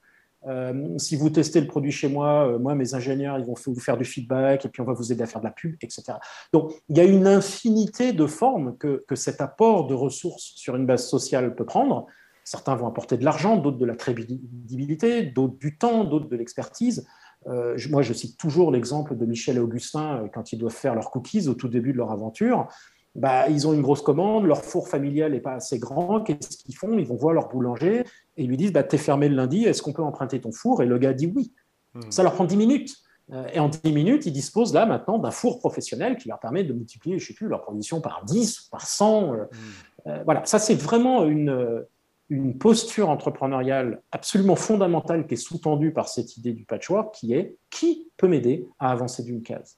[0.46, 3.80] euh, si vous testez le produit chez moi, euh, moi, mes ingénieurs, ils vont vous
[3.80, 6.14] faire du feedback et puis on va vous aider à faire de la pub, etc.
[6.52, 10.86] Donc, il y a une infinité de formes que, cet apport de ressources sur une
[10.86, 12.06] base sociale peut prendre.
[12.44, 17.06] Certains vont apporter de l'argent, d'autres de la crédibilité, d'autres du temps, d'autres de l'expertise.
[17.46, 21.10] Euh, moi, je cite toujours l'exemple de Michel et Augustin quand ils doivent faire leurs
[21.10, 22.68] cookies au tout début de leur aventure.
[23.14, 26.74] Bah, ils ont une grosse commande, leur four familial n'est pas assez grand, qu'est-ce qu'ils
[26.74, 26.98] font?
[26.98, 28.04] Ils vont voir leur boulanger
[28.36, 30.82] et ils lui disent bah, T'es fermé le lundi, est-ce qu'on peut emprunter ton four?
[30.82, 31.52] Et le gars dit oui.
[31.94, 32.10] Hmm.
[32.10, 32.96] Ça leur prend 10 minutes.
[33.32, 36.64] Euh, et en 10 minutes, ils disposent là maintenant d'un four professionnel qui leur permet
[36.64, 39.34] de multiplier, je sais plus, leur production par 10, par 100.
[39.34, 39.46] Euh, hmm.
[40.06, 41.84] euh, voilà, ça c'est vraiment une,
[42.32, 47.56] une posture entrepreneuriale absolument fondamentale qui est sous-tendue par cette idée du patchwork qui est
[47.70, 49.76] qui peut m'aider à avancer d'une case?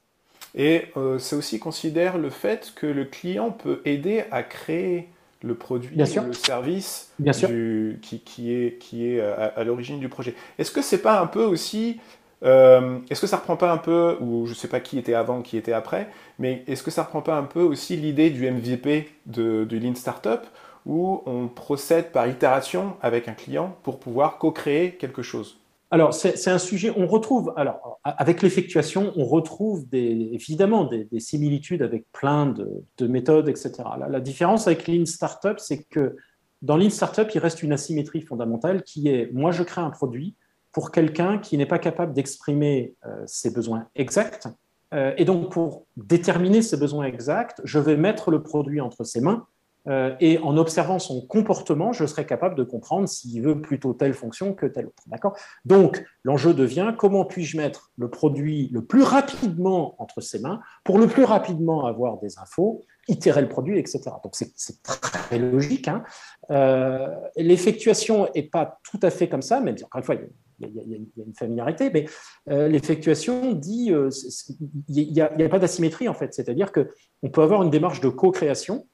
[0.54, 5.08] Et euh, c'est aussi considère le fait que le client peut aider à créer
[5.42, 7.12] le produit, le service
[8.00, 10.34] Qui, qui, est, qui est euh, à, l'origine du projet.
[10.58, 12.00] Est-ce que c'est pas un peu aussi
[12.44, 15.14] euh, est-ce que ça reprend pas un peu, ou je ne sais pas qui était
[15.14, 18.50] avant, qui était après, mais est-ce que ça reprend pas un peu aussi l'idée du
[18.50, 20.40] MVP de, du Lean Startup,
[20.86, 25.58] où on procède par itération avec un client pour pouvoir co-créer quelque chose
[25.94, 32.10] alors, c'est un sujet, on retrouve, alors, avec l'effectuation, on retrouve évidemment des, similitudes avec
[32.10, 33.74] plein de, méthodes, etc.
[34.10, 36.16] La, différence avec Lean Startup, c'est que
[36.62, 40.34] dans Lean Startup, il reste une asymétrie fondamentale qui est, moi, je crée un produit
[40.72, 44.48] pour quelqu'un qui n'est pas capable d'exprimer euh, ses besoins exacts.
[44.94, 49.20] Euh, et donc, pour déterminer ses besoins exacts, je vais mettre le produit entre ses
[49.20, 49.46] mains
[49.86, 54.14] euh, et en observant son comportement, je serai capable de comprendre s'il veut plutôt telle
[54.14, 55.02] fonction que telle autre.
[55.06, 55.36] D'accord?
[55.64, 60.98] Donc, l'enjeu devient comment puis-je mettre le produit le plus rapidement entre ses mains pour
[60.98, 64.02] le plus rapidement avoir des infos, itérer le produit, etc.
[64.22, 65.88] Donc, c'est très logique.
[65.88, 66.02] Hein.
[66.50, 70.14] Euh, l'effectuation n'est pas tout à fait comme ça, mais encore une fois,
[70.60, 72.06] il y, a, une familiarité, mais
[72.48, 73.92] euh, l'effectuation dit
[74.88, 78.08] il n'y a, a, pas d'asymétrie en fait, c'est-à-dire qu'on peut avoir une démarche de
[78.08, 78.86] co-création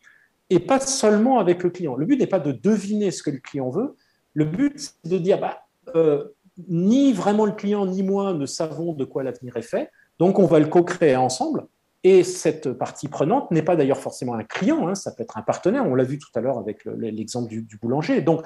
[0.50, 1.96] et pas seulement avec le client.
[1.96, 3.96] Le but n'est pas de deviner ce que le client veut,
[4.34, 5.62] le but c'est de dire bah,
[5.94, 6.24] euh,
[6.68, 10.46] ni vraiment le client ni moi ne savons de quoi l'avenir est fait, donc on
[10.46, 11.66] va le co-créer ensemble.
[12.02, 15.42] Et cette partie prenante n'est pas d'ailleurs forcément un client, hein, ça peut être un
[15.42, 18.22] partenaire, on l'a vu tout à l'heure avec l'exemple du, du, boulanger.
[18.22, 18.42] Donc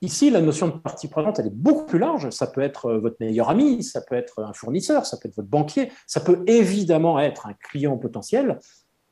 [0.00, 2.30] ici, la notion de partie prenante, elle est beaucoup plus large.
[2.30, 5.36] Ça peut être euh, votre meilleur ami, ça peut être un fournisseur, ça peut être
[5.36, 8.58] votre banquier, ça peut évidemment être un client potentiel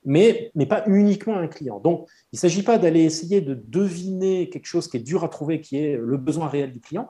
[0.04, 1.80] mais, pas uniquement un client.
[1.80, 5.28] Donc, il ne s'agit pas d'aller essayer de deviner quelque chose qui est dur à
[5.28, 7.08] trouver, qui est le besoin réel du client.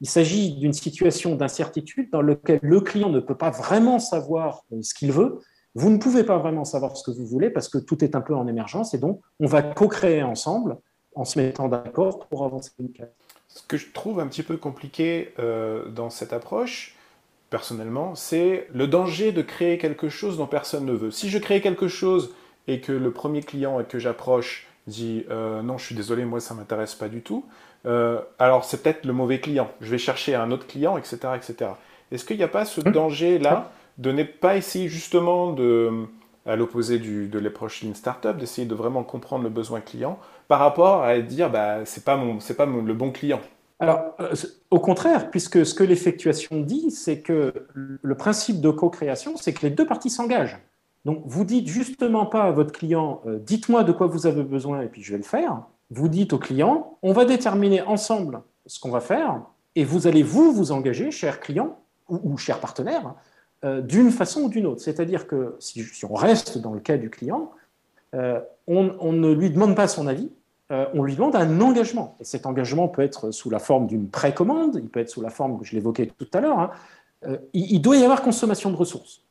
[0.00, 4.94] Il s'agit d'une situation d'incertitude dans laquelle le client ne peut pas vraiment savoir ce
[4.94, 5.38] qu'il veut.
[5.74, 8.20] Vous ne pouvez pas vraiment savoir ce que vous voulez parce que tout est un
[8.20, 10.76] peu en émergence et donc on va co-créer ensemble
[11.14, 13.08] en se mettant d'accord pour avancer une case.
[13.48, 16.96] Ce que je trouve un petit peu compliqué euh, dans cette approche,
[17.52, 21.10] personnellement, c'est le danger de créer quelque chose dont personne ne veut.
[21.10, 22.34] Si je crée quelque chose
[22.66, 26.54] et que le premier client que j'approche dit euh, non, je suis désolé, moi ça
[26.54, 27.44] m'intéresse pas du tout,
[27.84, 29.70] euh, alors c'est peut-être le mauvais client.
[29.82, 31.72] Je vais chercher un autre client, etc., etc.
[32.10, 32.90] Est-ce qu'il n'y a pas ce hum.
[32.90, 35.90] danger-là de ne pas essayer justement de,
[36.46, 41.04] à l'opposé de l'approche Lean Startup, d'essayer de vraiment comprendre le besoin client par rapport
[41.04, 43.42] à dire bah c'est pas mon, c'est pas le bon client?
[43.78, 44.34] Alors, euh,
[44.70, 49.66] au contraire, puisque ce que l'effectuation dit, c'est que le principe de co-création, c'est que
[49.66, 50.60] les deux parties s'engagent.
[51.04, 54.82] Donc, vous dites justement pas à votre client, euh, dites-moi de quoi vous avez besoin
[54.82, 55.62] et puis je vais le faire.
[55.90, 59.42] Vous dites au client, on va déterminer ensemble ce qu'on va faire
[59.74, 63.14] et vous allez vous vous engager, cher client ou, cher partenaire,
[63.64, 64.80] euh, d'une façon ou d'une autre.
[64.80, 67.50] C'est-à-dire que si, on reste dans le cas du client,
[68.68, 70.30] on ne lui demande pas son avis,
[70.94, 72.16] on lui demande un engagement.
[72.20, 75.30] Et cet engagement peut être sous la forme d'une précommande, il peut être sous la
[75.30, 76.70] forme, je l'évoquais tout à l'heure, hein.
[77.26, 79.22] euh, il, doit y avoir consommation de ressources.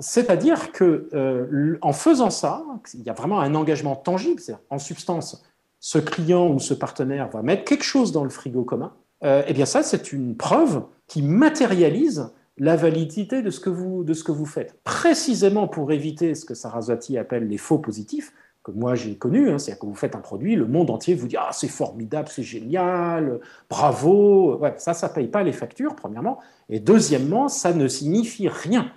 [0.00, 4.42] C'est-à-dire que euh, en faisant ça, il y a vraiment un engagement tangible.
[4.70, 5.44] En substance,
[5.78, 8.92] ce client ou ce partenaire va mettre quelque chose dans le frigo commun.
[9.22, 14.14] eh bien, ça, c'est une preuve qui matérialise la validité de ce que vous, de
[14.14, 14.78] ce que vous faites.
[14.82, 18.32] Précisément pour éviter ce que Saraswati appelle les faux positifs,
[18.66, 21.28] que moi j'ai connu, hein, c'est-à-dire que vous faites un produit, le monde entier vous
[21.28, 24.56] dit ah c'est formidable, c'est génial, bravo.
[24.56, 28.90] Ouais, ça, ça paye pas les factures premièrement, et deuxièmement, ça ne signifie rien.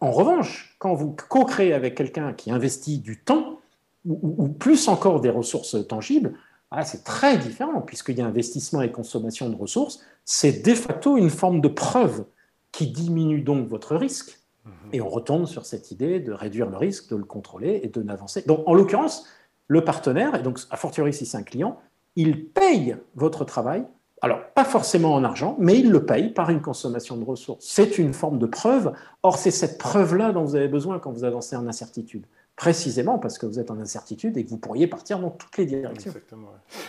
[0.00, 3.60] En revanche, quand vous co-créez avec quelqu'un qui investit du temps
[4.04, 6.34] ou, plus encore des ressources tangibles,
[6.70, 10.00] ah, c'est très différent puisqu'il y a investissement et consommation de ressources.
[10.24, 12.24] C'est de facto une forme de preuve
[12.72, 14.38] qui diminue donc votre risque.
[14.68, 14.90] Mhm.
[14.92, 18.02] Et on retourne sur cette idée de réduire le risque, de le contrôler et de
[18.02, 18.42] n'avancer.
[18.46, 19.26] Donc, en l'occurrence,
[19.66, 21.78] le partenaire, et donc a fortiori si c'est un client,
[22.16, 23.84] il paye votre travail.
[24.20, 27.64] Alors, pas forcément en argent, mais il le paye par une consommation de ressources.
[27.64, 28.92] C'est une forme de preuve.
[29.22, 32.26] Or, c'est cette preuve-là dont vous avez besoin quand vous avancez en incertitude
[32.56, 35.66] précisément parce que vous êtes en incertitude et que vous pourriez partir dans toutes les
[35.66, 36.10] directions.
[36.10, 36.48] Exactement.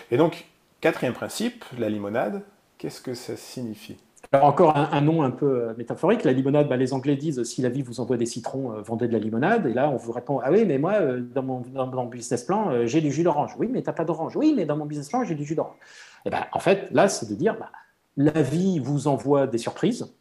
[0.09, 0.47] Et donc,
[0.81, 2.41] quatrième principe, la limonade,
[2.79, 3.97] qu'est-ce que ça signifie?
[4.31, 7.61] Alors encore un, nom un peu euh, métaphorique, la limonade, bah, les Anglais disent si
[7.61, 9.65] la vie vous envoie des citrons, euh, vendez de la limonade.
[9.65, 13.01] Et là, on vous répond ah oui, mais moi, euh, dans, mon, business plan, j'ai
[13.01, 13.55] du jus d'orange.
[13.57, 14.35] Oui, mais tu n'as pas d'orange.
[14.35, 15.75] Oui, mais dans mon business plan, j'ai du jus d'orange.
[16.25, 17.71] Et eh ben, en fait, là, c'est de dire bah,
[18.17, 20.13] la vie vous envoie des surprises,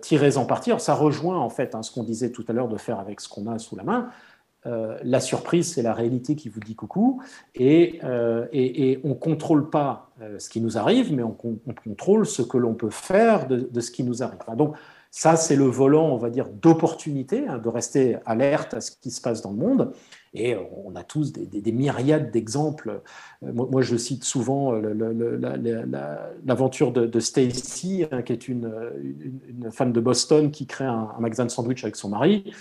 [0.00, 0.80] tirez-en partir.
[0.80, 3.28] ça rejoint en fait hein, ce qu'on disait tout à l'heure de faire avec ce
[3.28, 4.10] qu'on a sous la main.
[4.66, 7.22] Euh, la surprise, c'est la réalité qui vous dit coucou,
[7.54, 8.46] et, euh,
[9.04, 12.74] on ne contrôle pas euh, ce qui nous arrive, mais on, contrôle ce que l'on
[12.74, 14.40] peut faire de, ce qui nous arrive.
[14.56, 14.74] Donc
[15.10, 19.10] ça, c'est le volant, on va dire, d'opportunité, hein, de rester alerte à ce qui
[19.10, 19.92] se passe dans le monde.
[20.34, 23.00] Et on a tous des, myriades d'exemples.
[23.40, 24.72] Moi, je cite souvent
[26.44, 28.70] l'aventure de, Stacy, hein, qui est une,
[29.70, 32.52] femme de Boston qui crée un, un magasin de sandwich avec son mari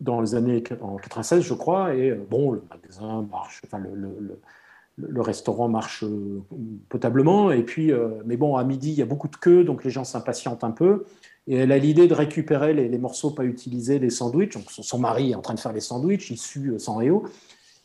[0.00, 5.20] dans les années en 96, je crois, et euh, bon, le magasin marche, enfin, le,
[5.20, 6.42] restaurant marche euh,
[6.88, 9.84] potablement, et puis, euh, mais bon, à midi, il y a beaucoup de queues, donc
[9.84, 11.04] les gens s'impatientent un peu,
[11.46, 15.32] et elle a l'idée de récupérer les, morceaux pas utilisés des sandwichs, donc son, mari
[15.32, 17.24] est en train de faire les sandwichs, il sue sans réo,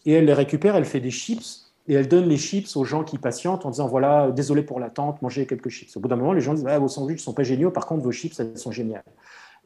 [0.05, 3.03] et elle les récupère, elle fait des chips, et elle donne les chips aux gens
[3.03, 5.95] qui patientent en disant voilà, désolé pour l'attente, mangez quelques chips.
[5.97, 8.03] Au bout d'un moment, les gens disent vos sandwichs ne sont pas géniaux, par contre,
[8.03, 9.03] vos chips, elles sont géniales.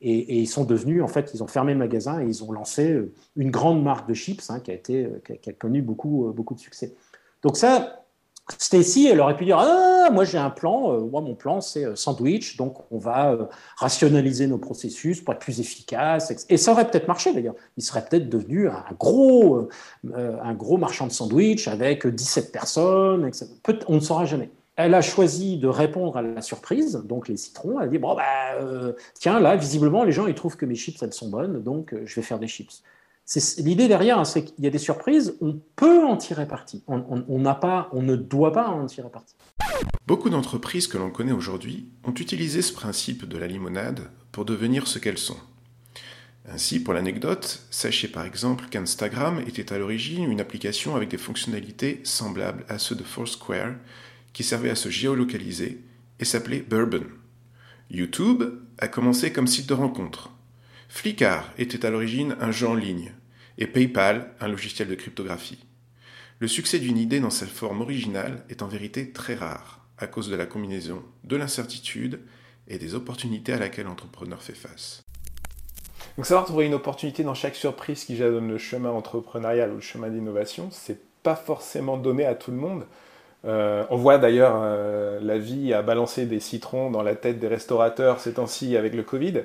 [0.08, 2.92] Et, ils sont devenus, en fait, ils ont fermé le magasin et ils ont lancé
[2.92, 6.28] euh, une grande marque de chips hein, qui, a été, euh, qui, a, connu beaucoup,
[6.28, 6.94] euh, beaucoup de succès.
[7.42, 8.04] Donc ça,
[8.60, 12.58] Stacy, elle aurait pu dire Ah, moi j'ai un plan, moi mon plan c'est sandwich,
[12.58, 16.32] donc on va rationaliser nos processus pour être plus efficace.
[16.50, 17.56] Et ça aurait peut-être marché d'ailleurs.
[17.76, 19.68] Il serait peut-être devenu un gros,
[20.14, 23.32] un gros marchand de sandwich avec 17 personnes.
[23.88, 27.80] on ne saura jamais elle a choisi de répondre à la surprise, donc les citrons.
[27.80, 30.76] Elle a dit bon bah euh, tiens là visiblement les gens ils trouvent que mes
[30.76, 32.84] chips elles sont bonnes, donc euh, je vais faire des chips.
[33.58, 36.84] L'idée derrière, hein, c'est qu'il y a des surprises, on peut en tirer parti.
[36.88, 39.34] On n'a pas, on ne doit pas en tirer parti.
[40.06, 44.88] Beaucoup d'entreprises que l'on connaît aujourd'hui ont utilisé ce principe de la limonade pour devenir
[44.88, 45.38] ce qu'elles sont.
[46.48, 52.02] Ainsi, pour l'anecdote, sachez par exemple qu'Instagram était à l'origine une application avec des fonctionnalités
[52.04, 53.74] semblables à ceux de Foursquare,
[54.36, 55.82] qui servait à se géolocaliser
[56.20, 57.06] et s'appelait Bourbon.
[57.90, 58.44] YouTube
[58.78, 60.30] a commencé comme site de rencontre.
[60.90, 63.14] Flickr était à l'origine un jeu en ligne
[63.58, 65.66] et PayPal un logiciel de cryptographie.
[66.40, 70.30] Le succès d'une idée dans sa forme originale est en vérité très rare à cause
[70.30, 72.20] de la combinaison de l'incertitude
[72.68, 75.06] et des opportunités à laquelle l'entrepreneur fait face.
[76.18, 79.82] Donc savoir trouver une opportunité dans chaque surprise qui jalonne le chemin entrepreneurial ou le
[79.82, 82.86] chemin d'innovation, c'est pas forcément donné à tout le monde.
[83.46, 87.48] Euh, on voit d'ailleurs euh, la vie à balancer des citrons dans la tête des
[87.48, 89.44] restaurateurs ces temps-ci avec le Covid.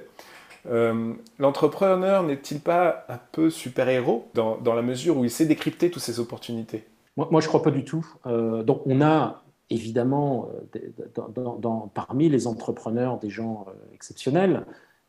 [0.67, 6.03] Euh, l'entrepreneur n'est-il pas un peu super-héros dans, la mesure où il sait décrypter toutes
[6.03, 6.85] ces opportunités?
[7.17, 8.07] Moi, moi, je ne crois pas du tout.
[8.25, 10.49] donc, on a évidemment
[11.95, 14.65] parmi les entrepreneurs des gens exceptionnels.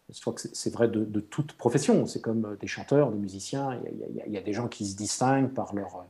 [0.09, 2.05] Je crois que c'est vrai de, toute profession.
[2.05, 3.79] C'est comme des chanteurs, des musiciens.
[4.25, 6.05] Il y, a, des gens qui se distinguent par leur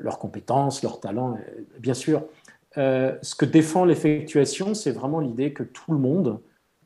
[0.00, 2.22] leurs compétences, leurs talents, euh, bien sûr.
[2.78, 6.40] Euh, ce que défend l'effectuation, c'est vraiment l'idée que tout le monde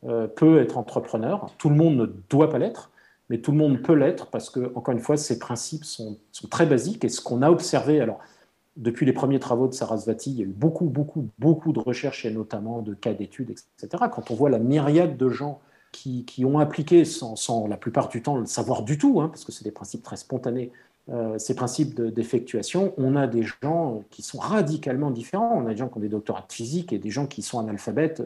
[0.07, 1.51] euh, peut être entrepreneur.
[1.59, 2.90] Tout le monde ne doit pas l'être,
[3.29, 6.19] mais tout le monde peut l'être parce que, encore une fois, ces principes sont,
[6.51, 7.05] très basiques.
[7.05, 8.19] Et ce qu'on a observé, alors,
[8.77, 12.25] depuis les premiers travaux de Sarasvati, il y a eu beaucoup, beaucoup, beaucoup de recherches
[12.25, 14.05] et notamment de cas d'études, etc.
[14.12, 15.61] Quand on voit la myriade de gens
[15.93, 19.53] qui, ont appliqué, sans, la plupart du temps le savoir du tout, hein, parce que
[19.53, 20.73] c'est des principes très spontanés,
[21.12, 25.53] euh, ces principes d'effectuation, on a des gens qui sont radicalement différents.
[25.55, 27.59] On a des gens qui ont des doctorats de physique et des gens qui sont
[27.59, 28.23] analphabètes.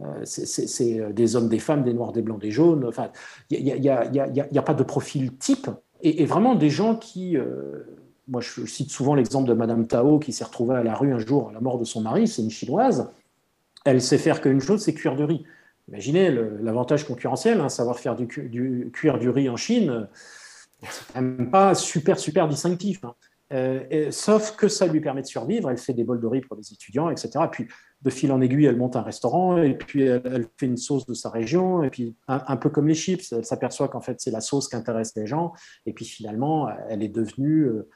[0.00, 2.84] Euh, c'est des hommes, des femmes, des noirs, des blancs, des jaunes.
[2.86, 3.10] Enfin,
[3.50, 5.68] il n'y a, pas de profil type.
[6.00, 7.36] Et, vraiment des gens qui...
[7.36, 7.84] Euh,
[8.28, 11.18] moi, je cite souvent l'exemple de Madame Tao qui s'est retrouvée à la rue un
[11.18, 12.28] jour à la mort de son mari.
[12.28, 13.10] C'est une chinoise.
[13.84, 15.44] Elle sait faire qu'une chose, c'est cuire du riz.
[15.88, 16.30] Imaginez
[16.62, 20.06] l'avantage concurrentiel, hein, savoir faire du, du, cuire du riz en Chine
[20.90, 23.04] c'est même pas super, super distinctif.
[23.04, 23.14] Hein.
[23.52, 25.70] Euh, sauf que ça lui permet de survivre.
[25.70, 27.30] Elle fait des bols de riz pour les étudiants, etc.
[27.44, 27.68] Et puis,
[28.00, 31.14] de fil en aiguille, elle monte un restaurant, et puis elle, fait une sauce de
[31.14, 34.40] sa région, et puis un, peu comme les chips, elle s'aperçoit qu'en fait, c'est la
[34.40, 35.52] sauce qui intéresse les gens,
[35.86, 37.88] et puis finalement, elle est devenue euh,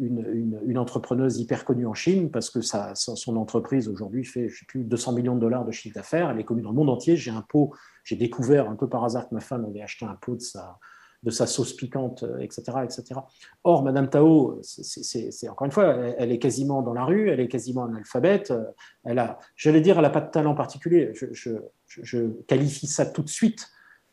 [0.00, 4.84] une, entrepreneuse hyper connue en Chine, parce que son entreprise aujourd'hui fait, je sais plus,
[4.84, 7.16] 200 millions de dollars de chiffre d'affaires, elle est connue dans le monde entier.
[7.16, 7.74] J'ai un pot,
[8.04, 10.78] j'ai découvert un peu par hasard que ma femme avait acheté un pot de sa
[11.22, 12.62] de sa sauce piquante, etc.
[12.76, 13.20] Euh, etc.
[13.64, 17.48] Or, Madame Tao, c'est encore une fois, elle, est quasiment dans la rue, elle est
[17.48, 18.50] quasiment analphabète.
[18.50, 18.64] Euh,
[19.04, 21.12] elle a, j'allais dire, elle n'a pas de talent particulier.
[21.12, 23.68] Je, qualifie ça tout de suite.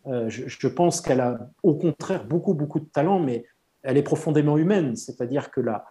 [0.08, 3.46] Euh, je, pense qu'elle a au contraire beaucoup, beaucoup de talent, mais
[3.84, 4.96] elle est profondément humaine.
[4.96, 5.86] C'est-à-dire que là,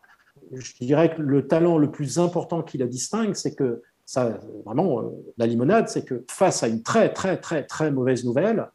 [0.52, 5.02] je dirais que le talent le plus important qui la distingue, c'est que ça, vraiment,
[5.38, 8.68] la limonade, c'est que face à une très, très, très, très mauvaise nouvelle,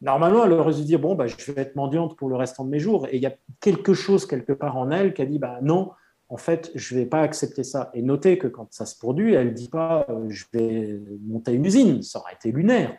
[0.00, 2.70] Normalement, elle aurait dû dire bon, bah, je vais être mendiante pour le restant de
[2.70, 3.06] mes jours.
[3.10, 5.92] Et il y a quelque chose quelque part en elle qui a dit bah, non,
[6.28, 7.90] en fait, je ne vais pas accepter ça.
[7.94, 11.52] Et notez que quand ça se produit, elle ne dit pas euh, je vais monter
[11.52, 12.96] une usine, ça aurait été lunaire.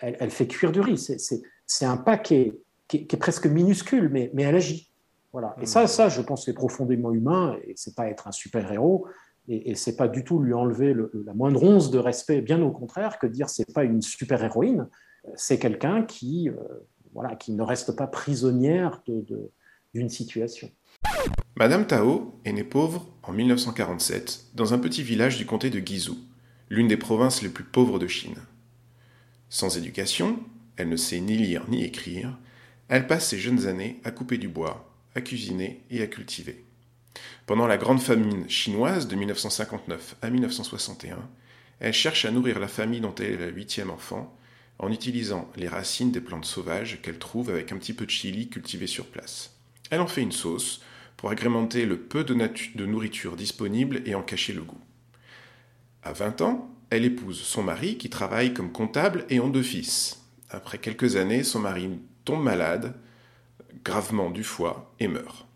[0.00, 0.98] Elle, fait cuire du riz.
[1.66, 4.92] C'est un pas qui est, qui, est, presque minuscule, mais, mais elle agit.
[5.32, 5.56] Voilà.
[5.60, 9.06] Et ça, ça, je pense, c'est profondément humain et c'est pas être un super-héros.
[9.48, 12.70] Et, et c'est pas du tout lui enlever la moindre once de respect, bien au
[12.70, 14.88] contraire, que dire c'est pas une super-héroïne
[15.34, 16.54] c'est quelqu'un qui, euh,
[17.12, 19.02] voilà, qui ne reste pas prisonnière
[19.94, 20.70] d'une situation.
[21.56, 26.16] Madame Tao est née pauvre en 1947 dans un petit village du comté de Guizhou,
[26.68, 28.36] l'une des provinces les plus pauvres de Chine.
[29.48, 30.38] Sans éducation,
[30.76, 32.36] elle ne sait ni lire ni écrire,
[32.88, 36.64] elle passe ses jeunes années à couper du bois, à cuisiner et à cultiver.
[37.46, 41.18] Pendant la grande famine chinoise de 1959 à 1961,
[41.80, 44.36] elle cherche à nourrir la famille dont elle est la huitième enfant
[44.78, 48.48] en utilisant les racines des plantes sauvages qu'elle trouve avec un petit peu de chili
[48.48, 49.54] cultivé sur place.
[49.90, 50.82] Elle en fait une sauce
[51.16, 52.34] pour agrémenter le peu de,
[52.84, 54.80] nourriture disponible et en cacher le goût.
[56.02, 60.22] À 20 ans, elle épouse son mari qui travaille comme comptable et ont deux fils.
[60.50, 61.90] Après quelques années, son mari
[62.24, 62.94] tombe malade,
[63.84, 65.46] gravement du foie, et meurt.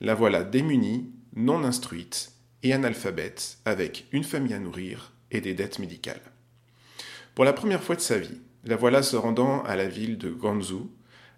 [0.00, 5.78] La voilà démunie, non instruite et analphabète, avec une famille à nourrir et des dettes
[5.78, 6.32] médicales.
[7.34, 10.30] Pour la première fois de sa vie, la voilà se rendant à la ville de
[10.30, 10.90] Guangzhou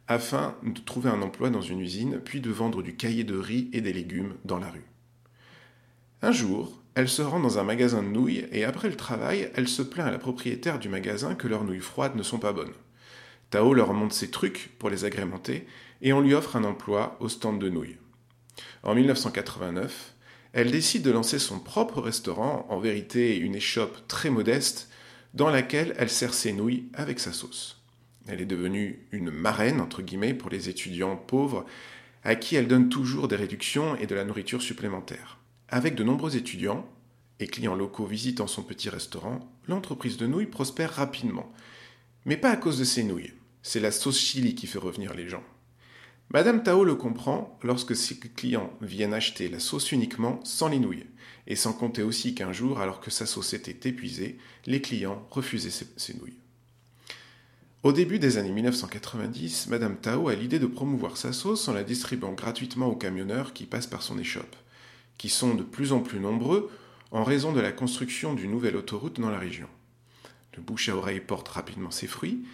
[0.08, 3.68] afin de trouver un emploi dans une usine, puis de vendre du cahier de riz
[3.72, 4.84] et des légumes dans la rue.
[6.22, 9.68] Un jour, elle se rend dans un magasin de nouilles et après le travail, elle
[9.68, 12.72] se plaint à la propriétaire du magasin que leurs nouilles froides ne sont pas bonnes.
[13.50, 15.66] Tao leur montre ses trucs pour les agrémenter
[16.02, 17.98] et on lui offre un emploi au stand de nouilles.
[18.82, 20.14] En 1989,
[20.52, 24.88] elle décide de lancer son propre restaurant, en vérité une échoppe très modeste,
[25.36, 27.82] dans laquelle elle sert ses nouilles avec sa sauce.
[28.26, 31.66] Elle est devenue une marraine, entre guillemets, pour les étudiants pauvres,
[32.24, 35.38] à qui elle donne toujours des réductions et de la nourriture supplémentaire.
[35.68, 36.88] Avec de nombreux étudiants
[37.38, 41.52] et clients locaux visitant son petit restaurant, l'entreprise de nouilles prospère rapidement.
[42.24, 45.28] Mais pas à cause de ses nouilles, c'est la sauce chili qui fait revenir les
[45.28, 45.44] gens.
[46.30, 51.06] Madame Tao le comprend lorsque ses clients viennent acheter la sauce uniquement sans les nouilles
[51.46, 55.70] et sans compter aussi qu'un jour, alors que sa sauce était épuisée, les clients refusaient
[55.70, 56.38] ses, nouilles.
[57.82, 61.84] Au début des années 1990, Madame Tao a l'idée de promouvoir sa sauce en la
[61.84, 64.56] distribuant gratuitement aux camionneurs qui passent par son échoppe,
[65.18, 66.70] qui sont de plus en plus nombreux
[67.12, 69.68] en raison de la construction d'une nouvelle autoroute dans la région.
[70.56, 72.44] Le bouche à oreille porte rapidement ses fruits,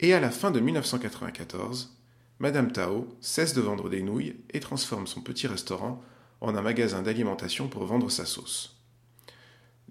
[0.00, 1.96] et à la fin de 1994,
[2.40, 6.02] Madame Tao cesse de vendre des nouilles et transforme son petit restaurant
[6.40, 8.80] en un magasin d'alimentation pour vendre sa sauce.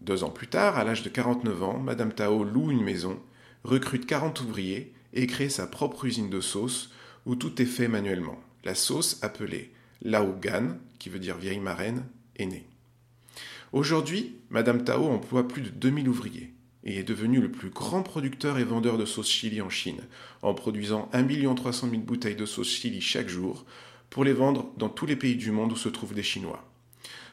[0.02, 3.20] Deux ans plus tard, à l'âge de 49 ans, Madame Tao loue une maison,
[3.64, 6.92] recrute 40 ouvriers et crée sa propre usine de sauce
[7.26, 8.40] où tout est fait manuellement.
[8.64, 12.68] La sauce, appelée Lao Gan, qui veut dire vieille marraine, est née.
[13.72, 16.54] Aujourd'hui, Madame Tao emploie plus de 2000 ouvriers
[16.84, 20.02] et est devenu le plus grand producteur et vendeur de sauce chili en Chine,
[20.42, 23.66] en produisant 1 300 000 bouteilles de sauce chili chaque jour,
[24.14, 26.64] pour les vendre dans tous les pays du monde où se trouvent des Chinois.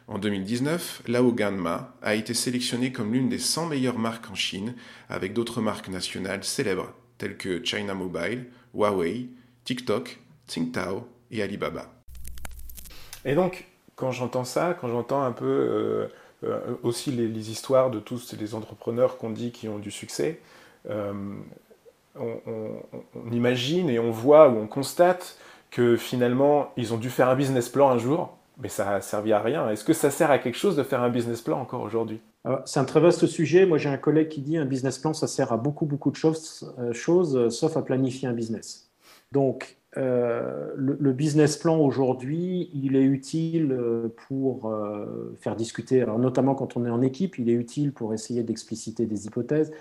[0.08, 4.74] En 2019, Lao Ganma a été sélectionnée comme l'une des 100 meilleures marques en Chine,
[5.10, 9.28] avec d'autres marques nationales célèbres telles que China Mobile, Huawei,
[9.64, 11.92] TikTok, Tsingtao et Alibaba.
[13.26, 16.08] Et donc, quand j'entends ça, quand j'entends un peu euh,
[16.44, 20.40] euh, aussi les, histoires de tous les entrepreneurs qu'on dit qui ont du succès,
[20.88, 21.12] euh,
[22.18, 25.36] on, on, imagine et on voit ou on constate
[25.70, 29.32] que finalement, ils ont dû faire un business plan un jour, mais ça a servi
[29.32, 29.68] à rien.
[29.70, 32.20] Est-ce que ça sert à quelque chose de faire un business plan encore aujourd'hui?
[32.64, 33.66] C'est un très vaste sujet.
[33.66, 36.16] Moi, j'ai un collègue qui dit un business plan, ça sert à beaucoup, beaucoup de
[36.16, 38.90] choses, euh, choses sauf à planifier un business.
[39.32, 43.76] Donc, euh, le, business plan aujourd'hui, il est utile
[44.28, 44.72] pour
[45.40, 49.26] faire discuter, notamment quand on est en équipe, il est utile pour essayer d'expliciter des
[49.26, 49.72] hypothèses.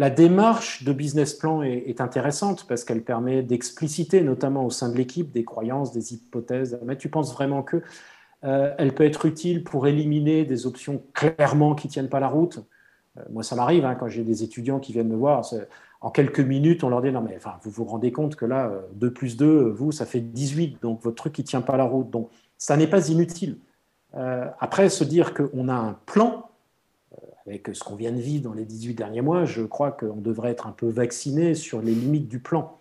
[0.00, 4.96] La démarche de business plan est, intéressante parce qu'elle permet d'expliciter, notamment au sein de
[4.96, 6.80] l'équipe, des croyances, des hypothèses.
[6.84, 7.82] Mais tu penses vraiment que
[8.42, 12.64] elle peut être utile pour éliminer des options clairement qui ne tiennent pas la route?
[13.18, 15.44] Euh, moi, ça m'arrive hein, quand j'ai des étudiants qui viennent me voir.
[16.00, 19.06] En quelques minutes, on leur dit Non, mais vous vous rendez compte que là, 2
[19.06, 20.80] euh, plus 2, vous, ça fait 18.
[20.82, 22.10] Donc, votre truc, il ne tient pas la route.
[22.10, 23.58] Donc, ça n'est pas inutile.
[24.14, 26.49] Euh, après, se dire qu'on a un plan,
[27.46, 30.50] avec ce qu'on vient de vivre dans les 18 derniers mois, je crois qu'on devrait
[30.50, 32.78] être un peu vacciné sur les limites du plan.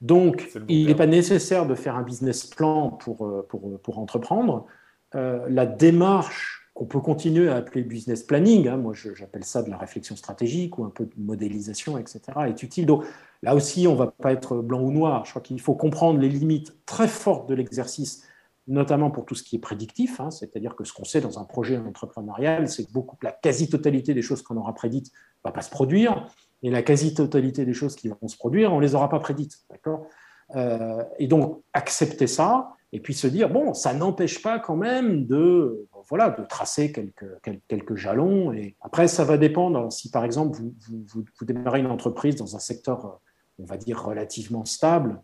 [0.00, 4.66] Donc, il n'est pas nécessaire de faire un business plan pour, pour, pour entreprendre.
[5.14, 8.78] la démarche qu'on peut continuer à appeler business planning, hein.
[8.78, 12.86] moi j'appelle ça de la réflexion stratégique ou un peu de modélisation, etc., est utile.
[12.86, 13.04] Donc
[13.42, 15.24] là aussi, on ne va pas être blanc ou noir.
[15.26, 18.24] Je crois qu'il faut comprendre les limites très fortes de l'exercice,
[18.68, 20.30] notamment pour tout ce qui est prédictif, hein.
[20.30, 22.90] c'est-à-dire que ce qu'on sait dans un projet entrepreneurial, c'est que
[23.22, 26.28] la quasi-totalité des choses qu'on aura prédites ne va pas se produire,
[26.62, 29.58] et la quasi-totalité des choses qui vont se produire, on ne les aura pas prédites.
[29.68, 30.06] D'accord?
[30.54, 35.26] Euh, et donc, accepter ça, et puis se dire, bon, ça n'empêche pas quand même
[35.26, 37.26] de, voilà, de tracer quelques,
[37.66, 38.52] quelques, jalons.
[38.52, 39.90] Et après, ça va dépendre.
[39.90, 43.20] Si par exemple, vous, vous, vous, démarrez une entreprise dans un secteur,
[43.58, 45.20] on va dire, relativement stable,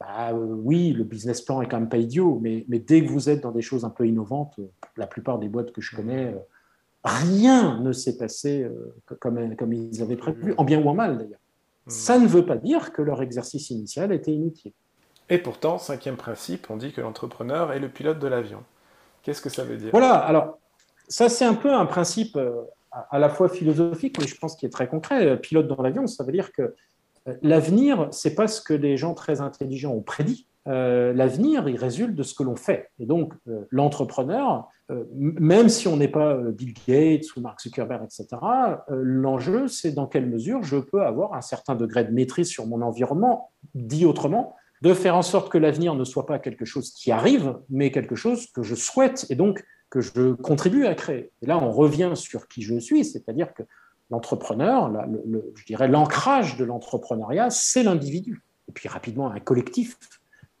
[0.00, 3.10] bah, euh, oui, le business plan est quand même pas idiot, mais, mais, dès que
[3.10, 4.58] vous êtes dans des choses un peu innovantes,
[4.96, 6.38] la plupart des boîtes que je connais, euh,
[7.04, 11.18] rien ne s'est passé euh, comme, comme ils avaient prévu, en bien ou en mal
[11.18, 11.40] d'ailleurs.
[11.86, 11.90] Hmm.
[11.90, 14.72] Ça ne veut pas dire que leur exercice initial était inutile.
[15.30, 18.62] Et pourtant, cinquième principe, on dit que l'entrepreneur est le pilote de l'avion.
[19.22, 19.90] Qu'est-ce que ça veut dire?
[19.90, 20.58] Voilà, alors
[21.08, 22.62] ça c'est un peu un principe euh,
[23.10, 25.26] à la fois philosophique, mais je pense qu'il est très concret.
[25.26, 26.76] Euh, pilote dans l'avion, ça veut dire que euh,
[27.42, 30.48] l'avenir, c'est pas ce que les gens très intelligents ont prédit.
[30.68, 32.90] l'avenir, il résulte de ce que l'on fait.
[32.98, 33.32] Et donc,
[33.70, 34.68] l'entrepreneur,
[35.14, 38.26] même si on n'est pas Bill Gates ou Mark Zuckerberg, etc.,
[38.90, 42.82] l'enjeu, c'est dans quelle mesure je peux avoir un certain degré de maîtrise sur mon
[42.82, 47.10] environnement, dit autrement, de faire en sorte que l'avenir ne soit pas quelque chose qui
[47.10, 51.32] arrive, mais quelque chose que je souhaite et donc que je contribue à créer.
[51.42, 53.62] Et là, on revient sur qui je suis, c'est-à-dire que
[54.10, 54.90] l'entrepreneur,
[55.54, 58.42] je dirais l'ancrage de l'entrepreneuriat, c'est l'individu.
[58.68, 59.98] Et puis rapidement, un collectif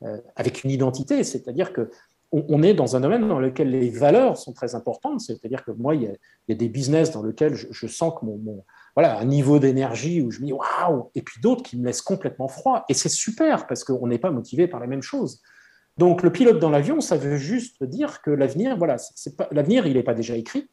[0.02, 1.90] euh, avec une identité, c'est-à-dire que
[2.30, 5.94] on, est dans un domaine dans lequel les valeurs sont très importantes, c'est-à-dire que moi,
[5.94, 10.20] il y, a, des business dans lesquels je, sens que mon voilà, un niveau d'énergie
[10.20, 12.84] où je me dis waouh, et puis d'autres qui me laissent complètement froid.
[12.88, 15.40] Et c'est super parce qu'on n'est pas motivé par la même chose.
[15.96, 18.96] Donc le pilote dans l'avion, ça veut juste dire que l'avenir, voilà,
[19.50, 20.68] l'avenir, il n'est pas déjà écrit.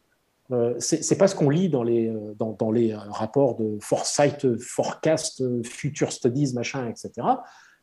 [0.52, 4.60] Euh, c'est pas ce qu'on lit dans les, euh, dans, les euh, rapports de foresight,
[4.60, 7.28] forecast, future studies, machin, etc.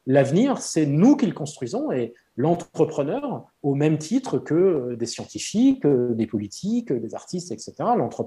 [0.06, 6.26] L'avenir, c'est nous qui le construisons et l'entrepreneur, au même titre que des scientifiques, des
[6.26, 7.74] politiques, des artistes, etc.,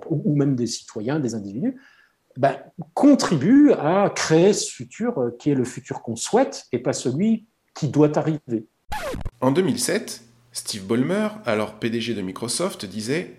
[0.09, 1.81] ou même des citoyens, des individus,
[2.37, 2.57] ben,
[2.93, 7.89] contribue à créer ce futur qui est le futur qu'on souhaite et pas celui qui
[7.89, 8.67] doit arriver.
[9.41, 10.23] En 2007,
[10.53, 13.35] Steve Ballmer, alors PDG de Microsoft, disait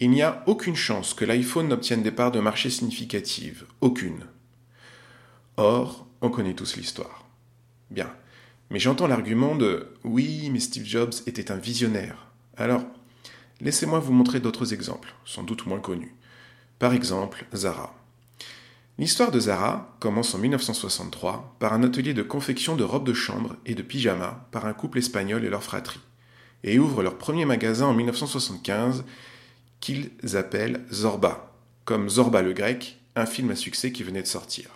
[0.00, 3.64] Il n'y a aucune chance que l'iPhone n'obtienne des parts de marché significatives.
[3.80, 4.26] Aucune.
[5.56, 7.26] Or, on connaît tous l'histoire.
[7.90, 8.08] Bien.
[8.70, 12.28] Mais j'entends l'argument de Oui, mais Steve Jobs était un visionnaire.
[12.56, 12.84] Alors,
[13.60, 16.14] laissez-moi vous montrer d'autres exemples, sans doute moins connus.
[16.78, 17.92] Par exemple, Zara.
[18.98, 23.56] L'histoire de Zara commence en 1963 par un atelier de confection de robes de chambre
[23.66, 26.00] et de pyjamas par un couple espagnol et leur fratrie,
[26.62, 29.04] et ouvre leur premier magasin en 1975
[29.80, 31.54] qu'ils appellent Zorba,
[31.84, 34.70] comme Zorba le grec, un film à succès qui venait de sortir.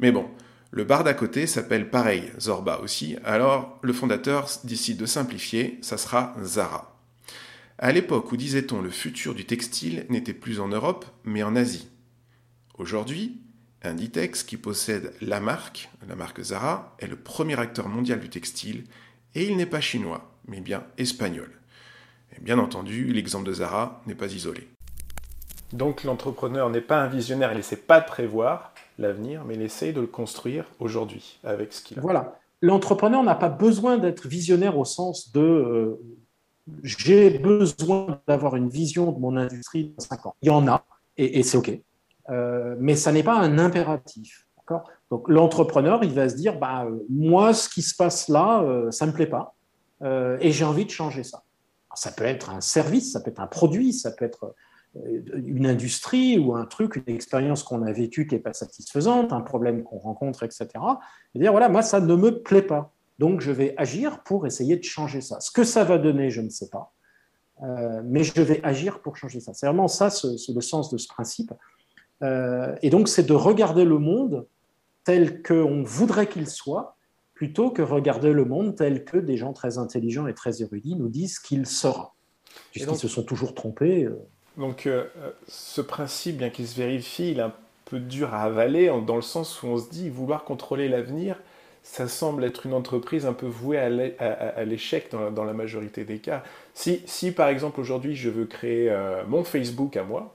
[0.00, 0.28] Mais bon,
[0.70, 5.96] le bar d'à côté s'appelle pareil, Zorba aussi, alors le fondateur décide de simplifier, ça
[5.96, 6.98] sera Zara.
[7.78, 11.88] À l'époque où disait-on le futur du textile n'était plus en Europe, mais en Asie.
[12.76, 13.40] Aujourd'hui,
[13.82, 18.84] Inditex, qui possède la marque, la marque Zara, est le premier acteur mondial du textile,
[19.34, 21.57] et il n'est pas chinois, mais bien espagnol.
[22.36, 24.68] Et bien entendu, l'exemple de Zara n'est pas isolé.
[25.72, 29.92] Donc l'entrepreneur n'est pas un visionnaire, il n'essaie pas de prévoir l'avenir, mais il essaie
[29.92, 32.02] de le construire aujourd'hui avec ce qu'il a.
[32.02, 32.38] Voilà.
[32.60, 36.00] L'entrepreneur n'a pas besoin d'être visionnaire au sens de euh,
[36.82, 40.34] j'ai besoin d'avoir une vision de mon industrie dans 5 ans.
[40.42, 40.84] Il y en a,
[41.16, 41.70] et c'est OK.
[42.30, 44.46] Euh, mais ça n'est pas un impératif.
[45.10, 49.06] Donc l'entrepreneur, il va se dire, bah, moi, ce qui se passe là, euh, ça
[49.06, 49.54] ne me plaît pas,
[50.40, 51.42] et j'ai envie de changer ça.
[51.94, 54.54] Ça peut être un service, ça peut être un produit, ça peut être
[55.04, 59.40] une industrie ou un truc, une expérience qu'on a vécue qui n'est pas satisfaisante, un
[59.40, 60.68] problème qu'on rencontre, etc.
[61.34, 62.92] Et dire, voilà, moi, ça ne me plaît pas.
[63.18, 65.40] Donc, je vais agir pour essayer de changer ça.
[65.40, 66.92] Ce que ça va donner, je ne sais pas.
[67.62, 69.52] Euh, mais je vais agir pour changer ça.
[69.54, 71.52] C'est vraiment ça, c'est le sens de ce principe.
[72.22, 74.46] Euh, et donc, c'est de regarder le monde
[75.04, 76.96] tel qu'on voudrait qu'il soit,
[77.38, 81.08] plutôt que regarder le monde tel que des gens très intelligents et très érudits nous
[81.08, 82.16] disent qu'il sera,
[82.72, 84.06] puisqu'ils se sont toujours trompés.
[84.06, 84.18] Euh.
[84.56, 84.88] Donc,
[85.46, 89.22] ce principe, bien qu'il se vérifie, il est un peu dur à avaler, dans le
[89.22, 91.40] sens où on se dit vouloir contrôler l'avenir,
[91.84, 96.42] ça semble être une entreprise un peu vouée à l'échec dans, la majorité des cas.
[96.74, 100.34] Si, si par exemple aujourd'hui je veux créer euh, mon Facebook à moi,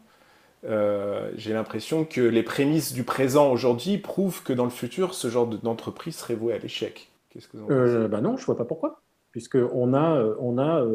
[0.66, 5.30] euh, j'ai l'impression que les prémices du présent aujourd'hui prouvent que dans le futur, ce
[5.30, 7.12] genre d'entreprise serait vouée à l'échec.
[7.30, 9.04] Qu'est-ce que vous en euh, bah Non, je ne vois pas pourquoi
[9.34, 10.86] puisqu'on a, on a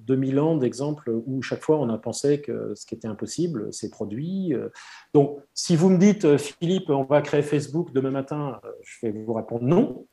[0.00, 3.72] 2000 euh, ans d'exemples où chaque fois on a pensé que ce qui était impossible
[3.72, 4.54] s'est produit.
[4.54, 4.70] Euh.
[5.12, 9.12] Donc, si vous me dites, euh, Philippe, on va créer Facebook demain matin, je vais
[9.12, 10.06] vous répondre non.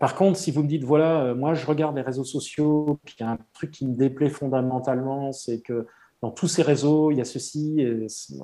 [0.00, 3.22] par contre, si vous me dites, voilà, moi je regarde les réseaux sociaux, puis il
[3.22, 5.86] y a un truc qui me déplaît fondamentalement, c'est que
[6.24, 7.86] dans tous ces réseaux, il y a ceci,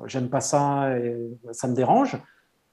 [0.04, 1.16] j'aime pas ça, et
[1.52, 2.20] ça me dérange.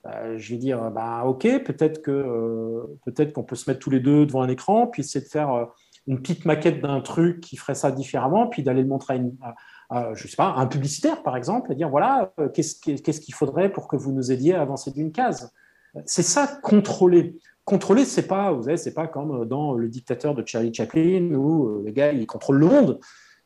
[0.04, 3.90] Bah, je vais dire, bah, ok, peut-être que euh, peut-être qu'on peut se mettre tous
[3.90, 5.64] les deux devant un écran, puis essayer de faire euh,
[6.08, 9.22] une petite maquette d'un truc qui ferait ça différemment, puis d'aller le montrer
[9.90, 10.12] à,
[10.60, 14.30] un publicitaire par exemple, et dire voilà, euh, qu'est-ce qu'il faudrait pour que vous nous
[14.30, 15.54] aidiez à avancer d'une case.
[16.06, 17.38] C'est ça contrôler.
[17.64, 21.82] Contrôler, c'est pas, vous savez, c'est pas comme dans le dictateur de Charlie Chaplin où
[21.84, 23.00] le gars il contrôle le monde.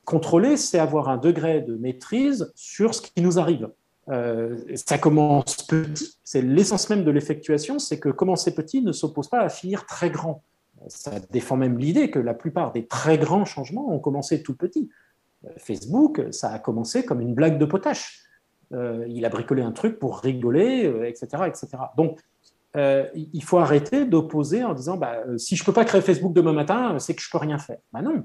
[0.05, 3.69] Contrôler, c'est avoir un degré de maîtrise sur ce qui nous arrive.
[4.09, 9.29] Euh, ça commence petit, c'est l'essence même de l'effectuation, c'est que commencer petit ne s'oppose
[9.29, 10.43] pas à finir très grand.
[10.87, 14.89] Ça défend même l'idée que la plupart des très grands changements ont commencé tout petit.
[15.45, 18.23] Euh, Facebook, ça a commencé comme une blague de potache.
[18.73, 21.67] Euh, il a bricolé un truc pour rigoler, etc., etc.
[21.95, 22.19] Donc,
[22.73, 26.53] il faut arrêter d'opposer en disant bah, si je ne peux pas créer Facebook demain
[26.53, 27.79] matin, c'est que je ne peux rien faire.
[27.91, 28.23] Bah non,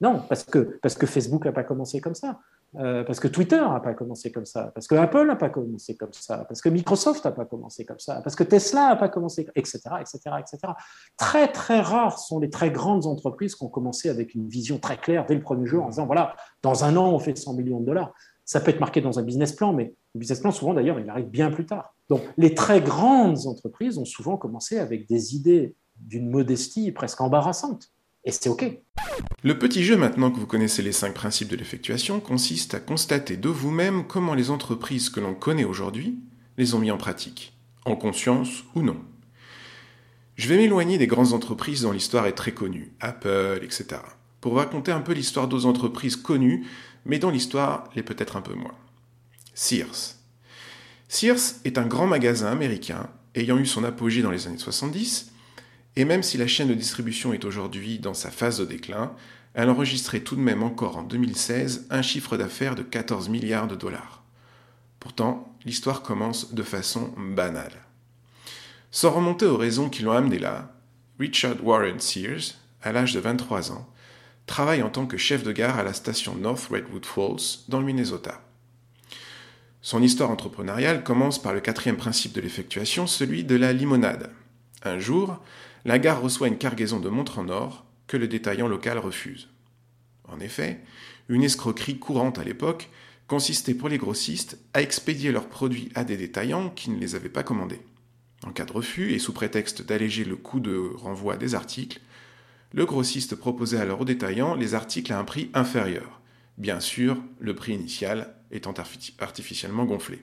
[0.00, 2.38] non, parce que, parce que Facebook n'a pas commencé comme ça.
[2.74, 5.96] Euh, parce que Twitter n'a pas commencé comme ça, parce que Apple n'a pas commencé
[5.96, 9.08] comme ça, parce que Microsoft n'a pas commencé comme ça, parce que Tesla n'a pas
[9.08, 10.72] commencé, etc., etc., etc.
[11.16, 14.98] Très, très rares sont les très grandes entreprises qui ont commencé avec une vision très
[14.98, 17.80] claire dès le premier jour en disant, voilà, dans un an, on fait 100 millions
[17.80, 18.12] de dollars.
[18.44, 21.08] Ça peut être marqué dans un business plan, mais le business plan, souvent d'ailleurs, il
[21.08, 21.94] arrive bien plus tard.
[22.10, 27.88] Donc, les très grandes entreprises ont souvent commencé avec des idées d'une modestie presque embarrassante.
[28.26, 28.64] Et OK.
[29.44, 33.36] Le petit jeu, maintenant que vous connaissez les cinq principes de l'effectuation, consiste à constater
[33.36, 36.18] de vous-même comment les entreprises que l'on connaît aujourd'hui
[36.58, 38.96] les ont mis en pratique, en conscience ou non.
[40.34, 44.00] Je vais m'éloigner des grandes entreprises dont l'histoire est très connue, Apple, etc.,
[44.40, 46.66] pour raconter un peu l'histoire d'autres entreprises connues,
[47.04, 48.74] mais dont l'histoire l'est peut-être un peu moins.
[49.54, 50.16] Sears.
[51.08, 55.30] Sears est un grand magasin américain ayant eu son apogée dans les années 70
[55.96, 59.12] et même si la chaîne de distribution est aujourd'hui dans sa phase de déclin,
[59.54, 63.74] elle enregistrait tout de même encore en 2016 un chiffre d'affaires de 14 milliards de
[63.74, 64.22] dollars.
[65.00, 67.72] Pourtant, l'histoire commence de façon banale.
[68.90, 70.74] Sans remonter aux raisons qui l'ont amené là,
[71.18, 73.88] Richard Warren Sears, à l'âge de 23 ans,
[74.44, 77.86] travaille en tant que chef de gare à la station North Redwood Falls, dans le
[77.86, 78.42] Minnesota.
[79.80, 84.30] Son histoire entrepreneuriale commence par le quatrième principe de l'effectuation, celui de la limonade.
[84.82, 85.40] Un jour,
[85.86, 89.48] la gare reçoit une cargaison de montres en or que le détaillant local refuse.
[90.24, 90.80] En effet,
[91.28, 92.90] une escroquerie courante à l'époque
[93.28, 97.28] consistait pour les grossistes à expédier leurs produits à des détaillants qui ne les avaient
[97.28, 97.80] pas commandés.
[98.44, 102.00] En cas de refus, et sous prétexte d'alléger le coût de renvoi des articles,
[102.72, 106.20] le grossiste proposait alors aux détaillants les articles à un prix inférieur,
[106.58, 108.74] bien sûr le prix initial étant
[109.20, 110.20] artificiellement gonflé.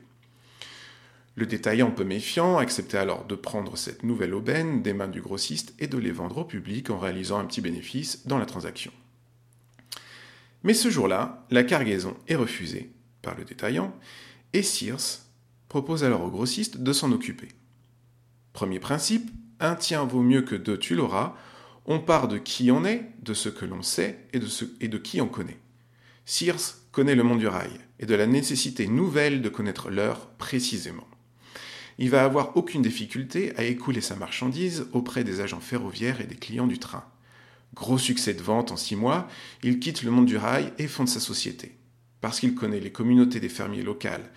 [1.35, 5.73] Le détaillant peu méfiant acceptait alors de prendre cette nouvelle aubaine des mains du grossiste
[5.79, 8.91] et de les vendre au public en réalisant un petit bénéfice dans la transaction.
[10.63, 12.91] Mais ce jour-là, la cargaison est refusée
[13.23, 13.95] par le détaillant
[14.53, 15.21] et Sears
[15.69, 17.47] propose alors au grossiste de s'en occuper.
[18.53, 21.35] Premier principe, un tien vaut mieux que deux tu l'auras,
[21.85, 25.27] on part de qui on est, de ce que l'on sait et de, qui on
[25.27, 25.59] connaît.
[26.25, 31.07] Sears connaît le monde du rail et de la nécessité nouvelle de connaître l'heure précisément
[32.03, 36.35] il va avoir aucune difficulté à écouler sa marchandise auprès des agents ferroviaires et des
[36.35, 37.05] clients du train.
[37.75, 39.29] Gros succès de vente en six mois,
[39.63, 41.77] il quitte le monde du rail et fonde sa société.
[42.19, 44.29] Parce qu'il connaît les communautés des fermiers locales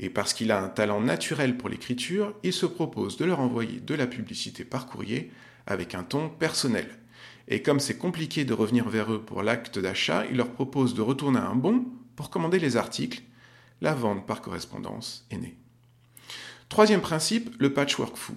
[0.00, 3.78] et parce qu'il a un talent naturel pour l'écriture, il se propose de leur envoyer
[3.78, 5.30] de la publicité par courrier
[5.68, 6.88] avec un ton personnel.
[7.46, 11.00] Et comme c'est compliqué de revenir vers eux pour l'acte d'achat, il leur propose de
[11.00, 11.84] retourner un bon
[12.16, 13.22] pour commander les articles,
[13.80, 15.56] la vente par correspondance est née.
[16.74, 18.36] Troisième principe, le patchwork fou.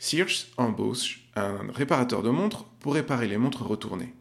[0.00, 4.16] Sears embauche un réparateur de montres pour réparer les montres retournées,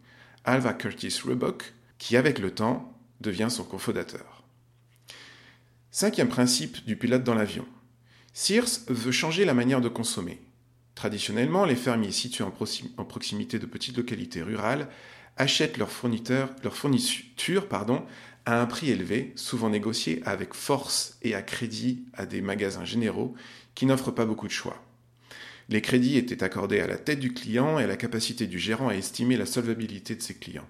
[0.45, 4.43] Alva Curtis Roebuck, qui avec le temps devient son cofondateur.
[5.89, 7.65] Cinquième principe du pilote dans l'avion.
[8.31, 10.39] Sears veut changer la manière de consommer.
[10.93, 14.87] Traditionnellement, les fermiers situés en, proximité de petites localités rurales
[15.35, 17.67] achètent leurs, fournitures
[18.47, 23.35] à un prix élevé, souvent négocié avec force et à crédit à des magasins généraux
[23.75, 24.81] qui n'offrent pas beaucoup de choix.
[25.67, 28.87] Les crédits étaient accordés à la tête du client et à la capacité du gérant
[28.87, 30.67] à estimer la solvabilité de ses clients.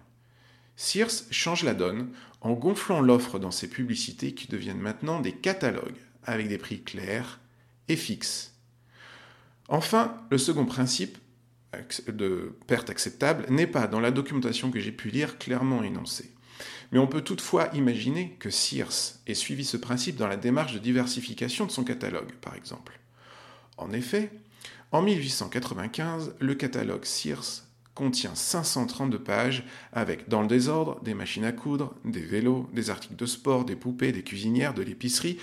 [0.76, 2.10] Sears change la donne
[2.42, 7.40] en gonflant l'offre dans ses publicités qui deviennent maintenant des catalogues avec des prix clairs
[7.90, 8.56] et fixes.
[9.68, 11.20] Enfin, le second principe
[12.08, 16.32] de perte acceptable n'est pas dans la documentation que j'ai pu lire clairement énoncé.
[16.92, 20.80] Mais on peut toutefois imaginer que Sears ait suivi ce principe dans la démarche de
[20.80, 23.00] diversification de son catalogue, par exemple.
[23.78, 24.32] En effet,
[24.92, 27.64] en 1895, le catalogue Sears
[27.94, 33.16] contient 532 pages avec, dans le désordre, des machines à coudre, des vélos, des articles
[33.16, 35.40] de sport, des poupées, des cuisinières, de l'épicerie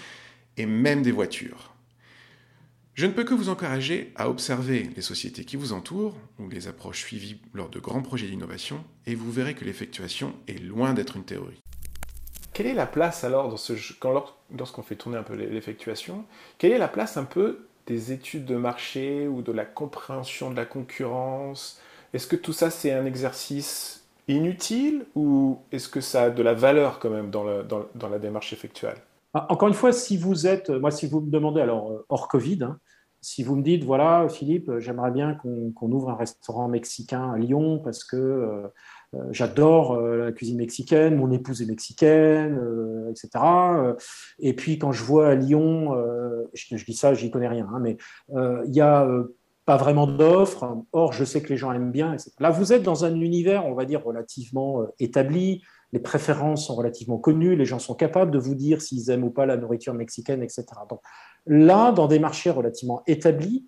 [0.57, 1.74] et même des voitures.
[2.95, 6.68] Je ne peux que vous encourager à observer les sociétés qui vous entourent ou les
[6.68, 11.16] approches suivies lors de grands projets d'innovation et vous verrez que l'effectuation est loin d'être
[11.16, 11.61] une théorie.
[12.53, 13.72] Quelle est la place alors, dans ce,
[14.57, 16.24] lorsqu'on fait tourner un peu l'effectuation,
[16.57, 20.57] quelle est la place un peu des études de marché ou de la compréhension de
[20.57, 21.80] la concurrence?
[22.12, 26.55] Est-ce que tout ça c'est un exercice inutile ou est-ce que ça a de la
[26.55, 28.99] valeur quand même dans la démarche effectuelle
[29.35, 32.62] encore une fois, si vous êtes, moi, si vous me demandez, alors euh, hors Covid,
[32.62, 32.78] hein,
[33.20, 37.80] si vous me dites, voilà, Philippe, j'aimerais bien qu'on ouvre un restaurant mexicain à Lyon
[37.82, 38.66] parce que euh,
[39.14, 42.61] euh, j'adore la cuisine mexicaine, mon épouse est mexicaine,
[43.11, 43.30] etc.
[44.41, 45.97] Et puis quand je vois à Lyon,
[46.53, 47.97] je, dis ça, j'y connais rien, hein, mais
[48.35, 49.09] il n'y a
[49.64, 50.85] pas vraiment d'offres.
[50.93, 52.12] Or, je sais que les gens aiment bien.
[52.12, 52.30] Etc.
[52.41, 55.62] Là, vous êtes dans un univers, on va dire, relativement établi
[55.95, 59.30] les préférences sont relativement connues, les gens sont capables de vous dire s'ils aiment ou
[59.30, 60.66] pas la nourriture mexicaine, etc.
[60.90, 60.99] Donc
[61.47, 63.64] là, dans des marchés relativement établis,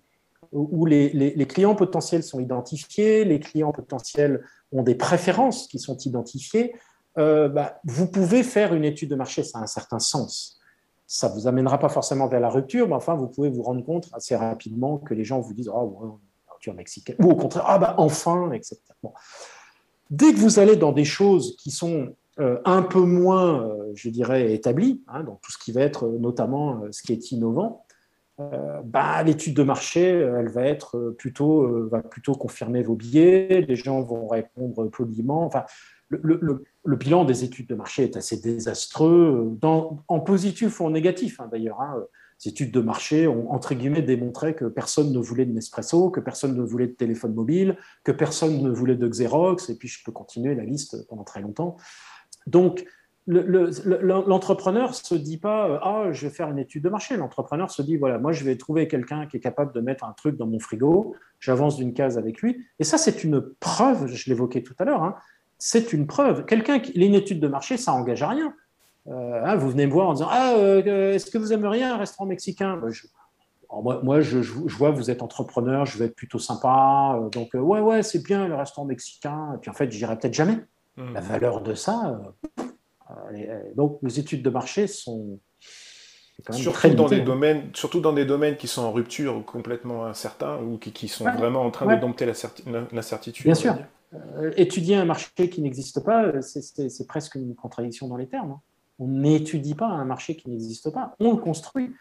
[0.51, 6.75] où les, clients potentiels sont identifiés, les clients potentiels ont des préférences qui sont identifiées,
[7.17, 10.59] euh, bah, vous pouvez faire une étude de marché, ça a un certain sens.
[11.05, 13.85] Ça ne vous amènera pas forcément vers la rupture, mais enfin, vous pouvez vous rendre
[13.85, 16.09] compte assez rapidement que les gens vous disent oh, ouais,
[16.49, 18.77] nourriture mexicaine, ou au contraire, ah bah enfin, etc.
[20.09, 24.09] Dès que vous allez dans des choses qui sont euh, un peu moins, euh, je
[24.09, 27.83] dirais, établies, hein, donc tout ce qui va être euh, notamment ce qui est innovant,
[28.83, 34.03] bah, l'étude de marché, elle va être plutôt, va plutôt confirmer vos billets, les gens
[34.03, 35.43] vont répondre poliment.
[35.43, 35.63] Enfin,
[36.11, 41.49] le, bilan des études de marché est assez désastreux, en positif ou en négatif hein,
[41.51, 41.81] d'ailleurs.
[41.81, 42.03] Hein.
[42.37, 46.19] Ces études de marché ont, entre guillemets, démontré que personne ne voulait de Nespresso, que
[46.19, 50.03] personne ne voulait de téléphone mobile, que personne ne voulait de Xerox, et puis je
[50.03, 51.77] peux continuer la liste pendant très longtemps.
[52.45, 52.85] Donc,
[53.27, 57.69] l'entrepreneur ne se dit pas euh, ah je vais faire une étude de marché l'entrepreneur
[57.69, 60.37] se dit voilà moi je vais trouver quelqu'un qui est capable de mettre un truc
[60.37, 64.63] dans mon frigo j'avance d'une case avec lui et ça c'est une preuve je l'évoquais
[64.63, 65.15] tout à l'heure hein,
[65.57, 66.45] c'est une preuve.
[66.45, 68.53] Quelqu'un qui une étude de marché ça engage à rien
[69.09, 72.25] hein, vous venez me voir en disant ah euh, est-ce que vous aimeriez un restaurant
[72.25, 72.77] mexicain?
[72.77, 72.91] Ben,
[73.81, 77.81] moi, moi je, je, vois vous êtes entrepreneur je vais être plutôt sympa donc ouais
[77.81, 80.63] ouais c'est bien le restaurant mexicain et puis en fait j'irai peut-être jamais
[80.97, 81.13] Hmm.
[81.13, 82.19] La valeur de ça.
[82.59, 82.63] Euh,
[83.33, 85.39] euh, donc, les études de marché sont.
[86.51, 90.57] surtout, dans des domaines, surtout dans des domaines qui sont en rupture ou complètement incertains
[90.57, 93.45] ou qui, sont vraiment en train de dompter l'incertitude.
[93.45, 93.77] Bien sûr.
[94.13, 98.51] Euh, étudier un marché qui n'existe pas, c'est presque une contradiction dans les termes.
[98.51, 98.61] Hein.
[98.99, 101.93] On n'étudie pas un marché qui n'existe pas, on le construit.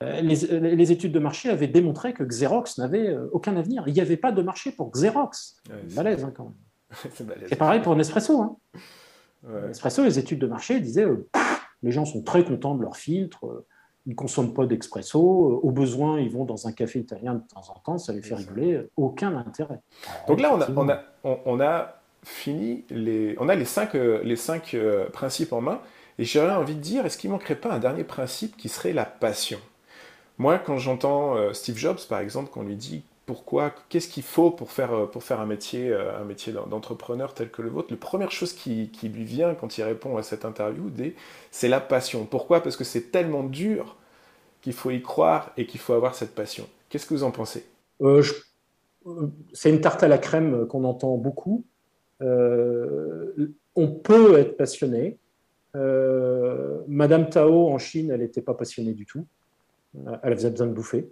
[0.00, 3.84] Les, études de marché avaient démontré que Xerox n'avait aucun avenir.
[3.86, 5.62] Il n'y avait pas de marché pour Xerox.
[5.94, 6.54] malaise hein, quand même.
[7.48, 8.42] c'est pareil pour Nespresso.
[8.42, 8.56] Hein.
[9.66, 11.28] Nespresso, les études de marché disaient euh,
[11.82, 13.66] les gens sont très contents de leur filtre, euh,
[14.06, 17.42] ils ne consomment pas d'expresso, euh, au besoin, ils vont dans un café italien de
[17.52, 19.80] temps en temps, ça les fait rigoler, aucun intérêt.
[20.28, 21.02] Donc là, on a, on a,
[21.44, 24.76] on, a, fini, les, on a les cinq, les cinq
[25.12, 25.80] principes en main,
[26.18, 28.92] et j'aurais envie de dire, est-ce qu'il ne manquerait pas un dernier principe qui serait
[28.92, 29.60] la passion?
[30.38, 34.70] Moi, quand j'entends Steve Jobs, par exemple, qu'on lui dit pourquoi, qu'est-ce qu'il faut pour
[34.70, 37.96] faire, euh, pour faire un métier, euh, un métier d'entrepreneur tel que le vôtre, la
[37.96, 40.90] première chose qui, lui vient quand il répond à cette interview,
[41.50, 42.26] c'est la passion.
[42.26, 42.62] Pourquoi?
[42.62, 43.96] Parce que c'est tellement dur
[44.60, 46.66] qu'il faut y croire et qu'il faut avoir cette passion.
[46.88, 47.64] Qu'est-ce que vous en pensez?
[48.00, 48.22] Euh,
[49.52, 51.64] C'est une tarte à la crème qu'on entend beaucoup.
[52.20, 55.18] on peut être passionné,
[55.74, 59.26] Madame Tao en Chine, elle n'était pas passionnée du tout.
[59.94, 61.10] Elle avait besoin de bouffer.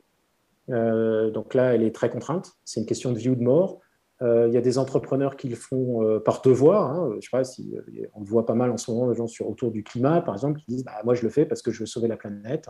[0.69, 2.53] donc là, elle est très contrainte.
[2.65, 3.81] C'est une question de vie ou de mort.
[4.21, 6.91] Il y a des entrepreneurs qui le font par devoir.
[6.91, 7.17] Hein.
[7.17, 7.75] Je sais pas si
[8.15, 10.35] on le voit pas mal en ce moment, des gens sur, autour du climat, par
[10.35, 12.69] exemple, qui disent bah, Moi, je le fais parce que je veux sauver la planète.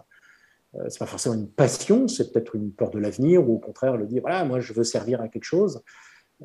[0.77, 3.97] Euh, c'est pas forcément une passion, c'est peut-être une peur de l'avenir, ou au contraire
[3.97, 5.83] le dire voilà, moi je veux servir à quelque chose.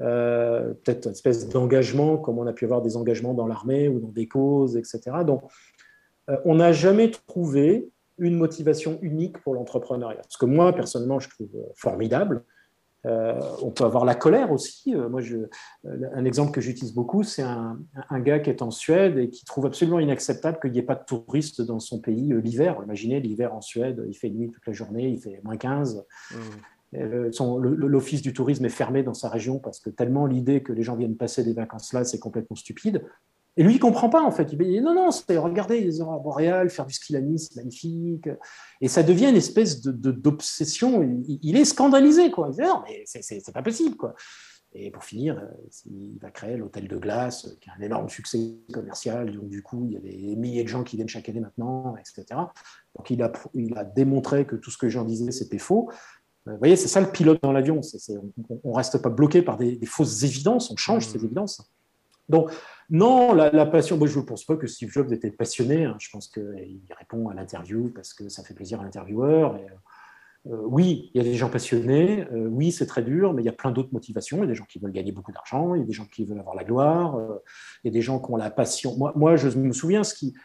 [0.01, 3.99] Euh, peut-être une espèce d'engagement, comme on a pu avoir des engagements dans l'armée ou
[3.99, 4.99] dans des causes, etc.
[5.25, 5.43] Donc,
[6.29, 10.21] euh, on n'a jamais trouvé une motivation unique pour l'entrepreneuriat.
[10.29, 12.43] Ce que moi, personnellement, je trouve formidable,
[13.05, 14.95] euh, on peut avoir la colère aussi.
[14.95, 15.21] Moi,
[15.83, 17.77] un exemple que j'utilise beaucoup, c'est un,
[18.19, 21.05] gars qui est en Suède et qui trouve absolument inacceptable qu'il n'y ait pas de
[21.05, 22.79] touristes dans son pays l'hiver.
[22.83, 26.03] Imaginez l'hiver en Suède, il fait nuit toute la journée, il fait moins 15.
[26.31, 26.35] Mmh.
[26.97, 30.95] L'office du tourisme est fermé dans sa région parce que tellement l'idée que les gens
[30.95, 33.03] viennent passer des vacances là, c'est complètement stupide.
[33.57, 34.51] Et lui, il comprend pas, en fait.
[34.51, 35.09] Il dit non, non,
[35.41, 38.29] regardez les aurores boréales, faire du ski c'est magnifique.
[38.81, 41.23] Et ça devient une espèce d'obsession.
[41.41, 42.49] Il, est scandalisé, quoi.
[42.51, 44.13] Il dit non, mais c'est pas possible, quoi.
[44.77, 45.47] Et pour finir, euh,
[45.85, 49.33] il va créer l'hôtel de glace, qui a un énorme succès commercial.
[49.33, 51.95] Donc, du coup, il y a des milliers de gens qui viennent chaque année maintenant,
[51.95, 52.25] etc.
[52.97, 55.89] Donc, il a, il a démontré que tout ce que j'en disais, c'était faux.
[56.47, 57.81] Euh, vous voyez, c'est ça le pilote dans l'avion.
[58.63, 61.09] On ne reste pas bloqué par des, fausses évidences, on change mmh.
[61.11, 61.71] ces évidences.
[62.29, 62.51] Donc,
[62.89, 65.85] non, la, passion, moi je ne pense pas que Steve Jobs était passionné.
[65.85, 65.95] Hein.
[65.99, 69.55] Je pense qu'il répond à l'interview parce que ça fait plaisir à l'intervieweur.
[69.55, 72.25] Euh, euh, oui, il y a des gens passionnés.
[72.31, 74.37] Euh, oui, c'est très dur, mais il y a plein d'autres motivations.
[74.37, 75.73] Il y a des gens qui veulent gagner beaucoup d'argent.
[75.73, 77.19] Il y a des gens qui veulent avoir la gloire.
[77.83, 78.95] il y a des gens qui ont la passion.
[78.97, 80.35] Moi, moi je me souviens, ce qui,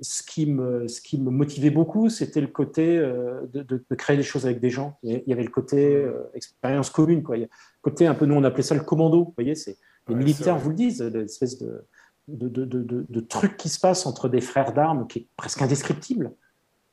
[0.00, 4.22] ce qui, me, ce qui me motivait beaucoup, c'était le côté de, de, créer des
[4.22, 4.98] choses avec des gens.
[5.02, 7.22] Il y avait le côté expérience commune.
[7.22, 7.38] Quoi.
[7.38, 7.48] Le
[7.80, 9.24] côté un peu, nous on appelait ça le commando.
[9.24, 9.78] Vous voyez, c'est
[10.08, 11.84] les militaires vous le disent, l'espèce de,
[12.28, 16.32] de, de, truc qui se passe entre des frères d'armes qui est presque indescriptible,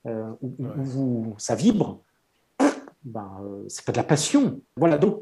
[0.06, 2.02] euh, où, ça vibre,
[3.04, 4.62] ben, euh, c'est pas de la passion.
[4.78, 5.22] Voilà, donc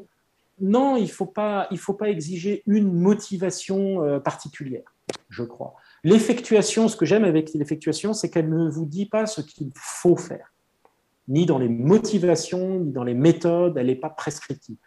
[0.60, 4.94] non, il ne faut, pas, il faut pas exiger une motivation euh, particulière,
[5.30, 5.76] je crois.
[6.04, 10.16] L'effectuation, ce que j'aime avec l'effectuation, c'est qu'elle ne vous dit pas ce qu'il faut
[10.16, 10.54] faire,
[11.28, 14.78] ni dans les motivations, ni dans les méthodes, elle n'est pas prescriptive.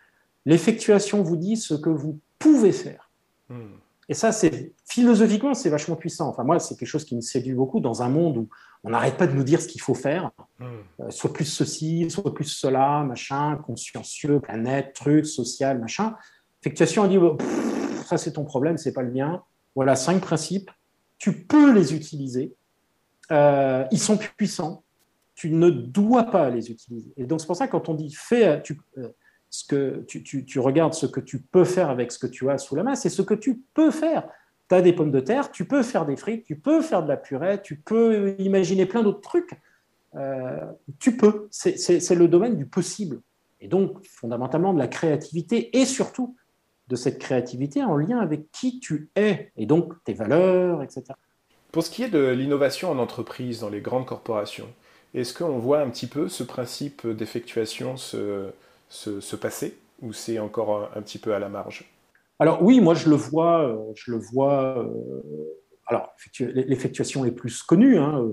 [0.44, 3.10] L'effectuation vous dit ce que vous pouvez faire.
[3.48, 3.76] Hmm.
[4.08, 6.28] Et ça, c'est philosophiquement, c'est vachement puissant.
[6.28, 8.48] Enfin, moi, c'est quelque chose qui me séduit beaucoup dans un monde où
[8.82, 10.64] on n'arrête pas de nous dire ce qu'il faut faire, hmm.
[11.00, 16.16] euh, soit plus ceci, soit plus cela, machin, consciencieux, planète, truc, social, machin.
[16.60, 17.18] Effectuation, on dit
[18.04, 19.42] ça c'est ton problème, c'est pas le mien.
[19.74, 20.70] Voilà cinq principes.
[21.24, 22.54] Tu peux les utiliser.
[23.32, 24.84] Euh, ils sont puissants.
[25.34, 27.14] Tu ne dois pas les utiliser.
[27.16, 29.08] Et donc c'est pour ça quand on dit fais, tu, euh,
[29.48, 32.76] ce que tu, regardes ce que tu peux faire avec ce que tu as sous
[32.76, 34.28] la main, c'est ce que tu peux faire.
[34.68, 37.08] Tu as des pommes de terre, tu peux faire des frites, tu peux faire de
[37.08, 39.58] la purée, tu peux imaginer plein d'autres trucs.
[40.16, 40.60] Euh,
[40.98, 41.48] tu peux.
[41.50, 43.22] C'est le domaine du possible.
[43.62, 46.36] Et donc, fondamentalement, de la créativité et surtout
[46.88, 51.04] de cette créativité en lien avec qui tu es et donc tes valeurs, etc.
[51.72, 54.68] Pour ce qui est de l'innovation en entreprise, dans les grandes corporations,
[55.14, 58.50] est-ce qu'on voit un petit peu ce principe d'effectuation se,
[58.88, 61.90] se, passer ou c'est encore un, petit peu à la marge?
[62.38, 64.78] Alors oui, moi je le vois, euh, je le vois.
[64.78, 67.98] Euh, alors l'effectuation est plus connue.
[67.98, 68.24] Hein,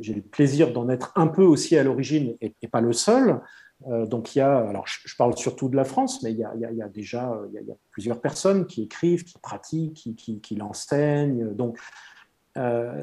[0.00, 3.40] j'ai le plaisir d'en être un peu aussi à l'origine et, pas le seul.
[3.88, 6.44] Euh, donc il y a, alors je, parle surtout de la France, mais il y
[6.44, 10.40] a, il y a déjà il y a, plusieurs personnes qui écrivent, qui pratiquent, qui,
[10.40, 11.54] qui, l'enseignent.
[11.54, 11.78] Donc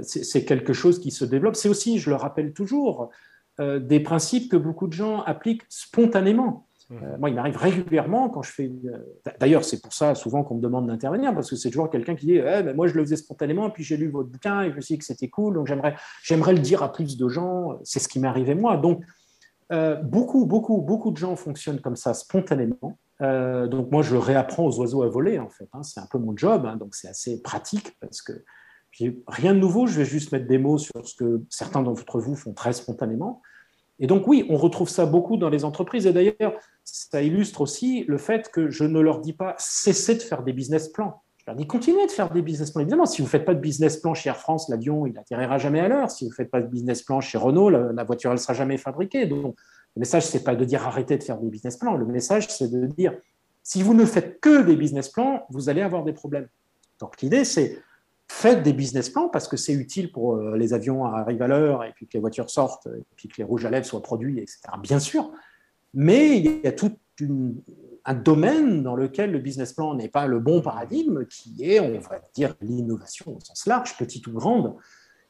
[0.02, 1.56] c'est quelque chose qui se développe.
[1.56, 3.12] C'est aussi, je le rappelle toujours,
[3.60, 6.66] des principes que beaucoup de gens appliquent spontanément.
[7.02, 8.72] Euh, moi, il m'arrive régulièrement quand je fais.
[8.86, 12.16] Euh, d'ailleurs, c'est pour ça souvent qu'on me demande d'intervenir, parce que c'est toujours quelqu'un
[12.16, 14.76] qui dit eh, Moi, je le faisais spontanément, puis j'ai lu votre bouquin et je
[14.76, 17.80] me suis dit que c'était cool, donc j'aimerais, le dire à plus de gens.
[17.84, 18.78] C'est ce qui arrivé moi.
[18.78, 19.04] Donc,
[19.72, 22.98] euh, beaucoup, beaucoup, beaucoup de gens fonctionnent comme ça spontanément.
[23.20, 25.70] donc, moi, je réapprends aux oiseaux à voler, en fait.
[25.74, 25.84] Hein.
[25.84, 26.76] c'est un peu mon job, hein.
[26.76, 28.34] donc c'est assez pratique parce que
[29.28, 29.88] rien de nouveau.
[29.88, 33.42] Je vais juste mettre des mots sur ce que certains d'entre vous font très spontanément.
[34.00, 36.08] Et donc oui, on retrouve ça beaucoup dans les entreprises.
[36.08, 36.54] Et d'ailleurs,
[36.84, 40.54] ça illustre aussi le fait que je ne leur dis pas cessez de faire des
[40.54, 41.24] business plans.
[41.44, 42.82] Je leur dis continuez de faire des business plans.
[42.82, 45.58] Évidemment, si vous ne faites pas de business plan chez Air France, l'avion, il n'atterrira
[45.58, 46.10] jamais à l'heure.
[46.10, 48.54] Si vous ne faites pas de business plan chez Renault, la, voiture, elle ne sera
[48.54, 49.26] jamais fabriquée.
[49.26, 49.58] Donc,
[49.98, 51.98] le message, ce n'est pas de dire arrêtez de faire des business plans.
[51.98, 53.14] Le message, c'est de dire
[53.62, 56.48] si vous ne faites que des business plans, vous allez avoir des problèmes.
[57.02, 57.78] Donc, l'idée, c'est
[58.30, 61.84] faites des business plans parce que c'est utile pour euh, les avions arrivent à l'heure
[61.84, 64.40] et puis que les voitures sortent et puis que les rouges à lèvres soient produits,
[64.40, 64.60] etc.
[64.82, 65.30] Bien sûr,
[65.94, 66.94] mais il y a tout
[68.06, 72.00] un domaine dans lequel le business plan n'est pas le bon paradigme, qui est, on
[72.00, 74.76] va dire, l'innovation au sens large, petite ou grande.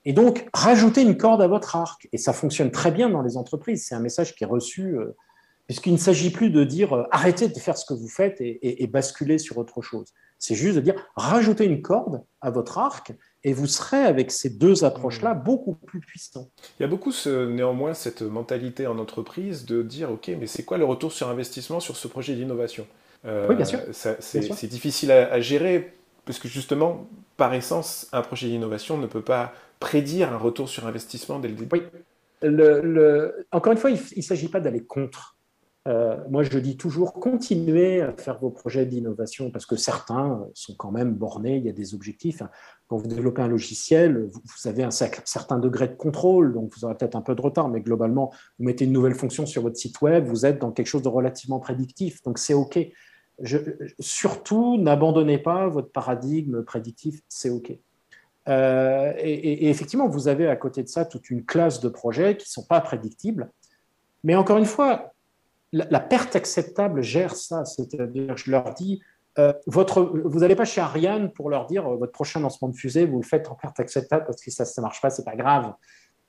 [0.06, 2.08] Et donc, rajoutez une corde à votre arc.
[2.12, 3.86] Et ça fonctionne très bien dans les entreprises.
[3.86, 5.16] C'est un message qui est reçu, euh,
[5.68, 8.84] puisqu'il ne s'agit plus de dire euh, arrêtez de faire ce que vous faites et,
[8.84, 10.08] et, basculez sur autre chose.
[10.40, 13.14] C'est juste de dire rajoutez une corde à votre arc
[13.44, 15.44] et vous serez avec ces deux approches-là mmh.
[15.44, 16.50] beaucoup plus puissant.
[16.80, 20.64] Il y a beaucoup ce, néanmoins cette mentalité en entreprise de dire ok, mais c'est
[20.64, 22.88] quoi le retour sur investissement sur ce projet d'innovation?
[23.26, 23.80] Euh, Oui, bien sûr.
[23.92, 25.94] C'est difficile à, à, gérer
[26.26, 30.88] parce que justement, par essence, un projet d'innovation ne peut pas prédire un retour sur
[30.88, 31.70] investissement dès le début.
[31.74, 31.84] Oui.
[32.42, 35.33] Le, encore une fois, il ne s'agit pas d'aller contre.
[35.86, 40.76] Euh, moi, je dis toujours, continuez à faire vos projets d'innovation parce que certains sont
[40.76, 42.42] quand même bornés, il y a des objectifs.
[42.88, 46.96] Quand vous développez un logiciel, vous, avez un certain degré de contrôle, donc vous aurez
[46.96, 50.02] peut-être un peu de retard, mais globalement, vous mettez une nouvelle fonction sur votre site
[50.02, 52.80] web, vous êtes dans quelque chose de relativement prédictif, donc c'est OK.
[54.00, 57.78] Surtout, n'abandonnez pas votre paradigme prédictif, c'est OK.
[58.48, 62.46] Euh, et, effectivement, vous avez à côté de ça toute une classe de projets qui
[62.46, 63.52] ne sont pas prédictibles.
[64.24, 65.13] Mais encore une fois,
[65.74, 67.66] la, perte acceptable gère ça.
[67.66, 69.02] C'est-à-dire, je leur dis,
[69.40, 72.76] euh, votre, vous n'allez pas chez Ariane pour leur dire euh, votre prochain lancement de
[72.76, 75.36] fusée, vous le faites en perte acceptable parce que ça ne marche pas, c'est pas
[75.36, 75.74] grave.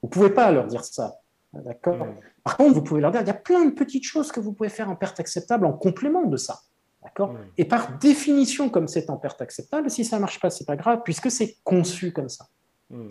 [0.02, 1.14] Vous ne pouvez pas leur dire ça.
[1.52, 2.06] D'accord
[2.42, 4.52] Par contre, vous pouvez leur dire il y a plein de petites choses que vous
[4.52, 6.60] pouvez faire en perte acceptable en complément de ça.
[7.02, 10.62] D'accord Et par définition, comme c'est en perte acceptable, si ça ne marche pas, ce
[10.62, 12.46] n'est pas grave, puisque c'est conçu comme ça.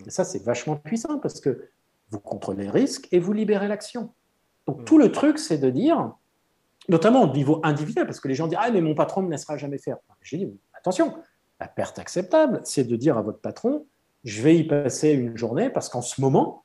[0.05, 1.69] Et ça, c'est vachement puissant parce que
[2.09, 4.13] vous comprenez le risque et vous libérez l'action.
[4.67, 6.13] Donc, tout le truc, c'est de dire,
[6.89, 9.31] notamment au niveau individuel, parce que les gens disent Ah, mais mon patron ne me
[9.31, 9.97] laissera jamais faire.
[10.21, 11.15] J'ai dit Attention,
[11.59, 13.85] la perte acceptable, c'est de dire à votre patron
[14.23, 16.63] Je vais y passer une journée parce qu'en ce moment,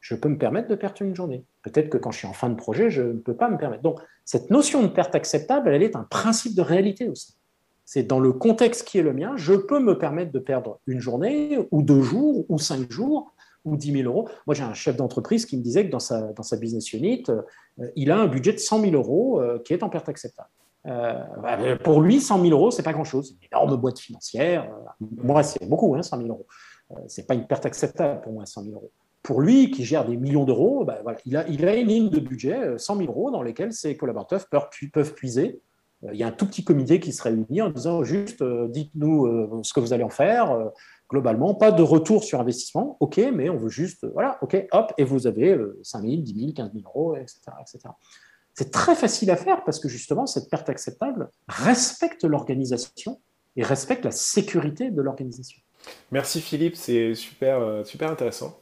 [0.00, 1.44] je peux me permettre de perdre une journée.
[1.62, 3.82] Peut-être que quand je suis en fin de projet, je ne peux pas me permettre.
[3.82, 7.34] Donc, cette notion de perte acceptable, elle est un principe de réalité aussi.
[7.84, 11.00] C'est dans le contexte qui est le mien, je peux me permettre de perdre une
[11.00, 13.32] journée, ou deux jours, ou cinq jours,
[13.64, 14.28] ou 10 000 euros.
[14.46, 17.42] Moi, j'ai un chef d'entreprise qui me disait que dans sa, business unit, euh,
[17.96, 20.48] il a un budget de 100 000 euros euh, qui est en perte acceptable.
[20.86, 23.36] Euh, bah, pour lui, 100 000 euros, c'est pas grand-chose.
[23.40, 24.70] Une énorme boîte financière.
[25.00, 26.46] moi, c'est beaucoup, hein, 100 000 euros.
[27.06, 28.90] c'est pas une perte acceptable pour moi, 100 000 euros
[29.28, 32.78] pour lui, qui gère des millions d'euros, voilà, il, a, a, une ligne de budget,
[32.78, 35.60] 100 euh, 000 euros, dans lesquels ses collaborateurs peuvent, puiser.
[36.10, 39.72] Il y a un tout petit comité qui se réunit en disant juste, dites-nous ce
[39.74, 40.70] que vous allez en faire.
[41.08, 45.04] Globalement, pas de retour sur investissement, ok, mais on veut juste, voilà, ok, hop, et
[45.04, 47.40] vous avez 5 000, 10 000, 15 000 euros, etc.
[47.60, 47.88] etc.
[48.54, 53.20] C'est très facile à faire parce que justement, cette perte acceptable respecte l'organisation
[53.56, 55.60] et respecte la sécurité de l'organisation.
[56.12, 58.58] Merci Philippe, c'est super, super intéressant.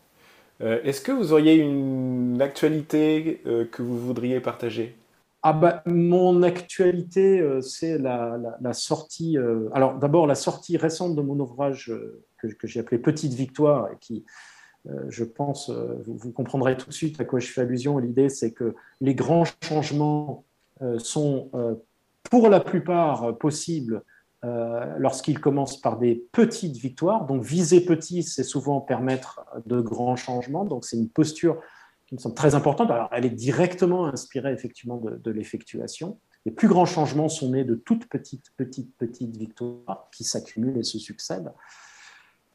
[0.63, 4.97] Euh, est-ce que vous auriez une actualité euh, que vous voudriez partager?
[5.43, 8.39] Ah bah, mon actualité, euh, c'est la,
[8.73, 9.37] sortie.
[9.73, 11.93] alors d'abord la sortie récente de mon ouvrage
[12.55, 14.25] que, j'ai appelé Petite Victoire, et qui,
[15.09, 17.99] je pense, vous, vous, comprendrez tout de suite à quoi je fais allusion.
[17.99, 20.45] L'idée, c'est que les grands changements
[20.99, 21.51] sont
[22.31, 24.03] pour la plupart possibles
[24.45, 27.27] euh, lorsqu'il commence par des petites victoires.
[27.27, 30.65] Donc viser petit, c'est souvent permettre de grands changements.
[30.65, 31.61] Donc c'est une posture
[32.07, 32.91] qui me semble très importante.
[32.91, 36.19] Alors elle est directement inspirée effectivement de, l'effectuation.
[36.45, 40.85] Les plus grands changements sont nés de toutes petites, petites, petites victoires qui s'accumulent et
[40.85, 41.53] se succèdent.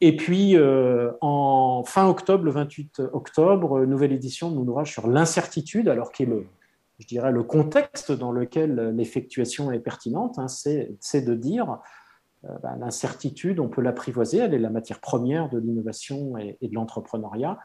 [0.04, 5.06] Et puis, euh, en fin octobre, le 28 octobre, nouvelle édition de mon ouvrage sur
[5.06, 6.44] l'incertitude, alors qui est le,
[6.98, 11.78] je dirais, le contexte dans lequel l'effectuation est pertinente, hein, c'est de dire
[12.44, 16.74] euh, ben, l'incertitude, on peut l'apprivoiser, elle est la matière première de l'innovation et, de
[16.74, 17.60] l'entrepreneuriat.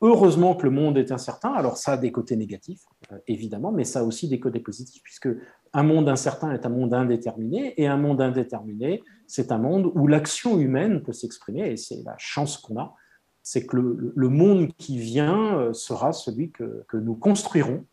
[0.00, 2.82] Heureusement que le monde est incertain, alors ça a des côtés négatifs,
[3.12, 5.28] euh, évidemment, mais ça a aussi des côtés positifs, puisque
[5.72, 10.06] un monde incertain est un monde indéterminé, et un monde indéterminé, c'est un monde où
[10.06, 12.94] l'action humaine peut s'exprimer, et c'est la chance qu'on a,
[13.42, 17.84] c'est que le, monde qui vient euh, sera celui que, nous construirons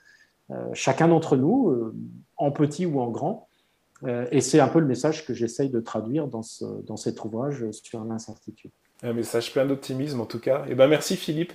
[0.51, 1.93] euh, chacun d'entre nous,
[2.37, 3.47] en petit ou en grand.
[4.29, 6.41] Et c'est un peu le message que j'essaye de traduire dans,
[6.85, 8.69] dans cet ouvrage sur l'incertitude.
[9.01, 10.65] Un message plein d'optimisme en tout cas.
[10.67, 11.53] Et eh ben merci Philippe.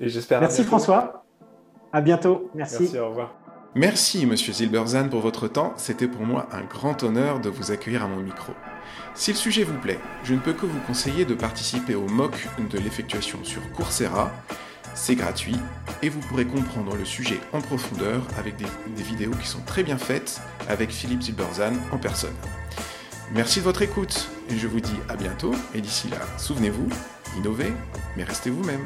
[0.00, 0.40] Et j'espère.
[0.40, 1.24] Merci François.
[1.92, 2.50] À bientôt.
[2.54, 2.82] Merci.
[2.82, 2.98] Merci.
[2.98, 3.34] Au revoir.
[3.74, 5.72] Merci Monsieur Zilberzan pour votre temps.
[5.76, 8.52] C'était pour moi un grand honneur de vous accueillir à mon micro.
[9.14, 12.48] Si le sujet vous plaît, je ne peux que vous conseiller de participer au MOOC
[12.70, 14.30] de l'effectuation sur Coursera
[14.98, 15.56] c'est gratuit
[16.02, 19.96] et vous pourrez comprendre le sujet en profondeur avec des, vidéos qui sont très bien
[19.96, 22.34] faites avec Philippe Zilberzan en personne.
[23.32, 26.88] Merci de votre écoute et je vous dis à bientôt et d'ici là, souvenez-vous,
[27.36, 27.72] innovez,
[28.16, 28.84] mais restez vous-même.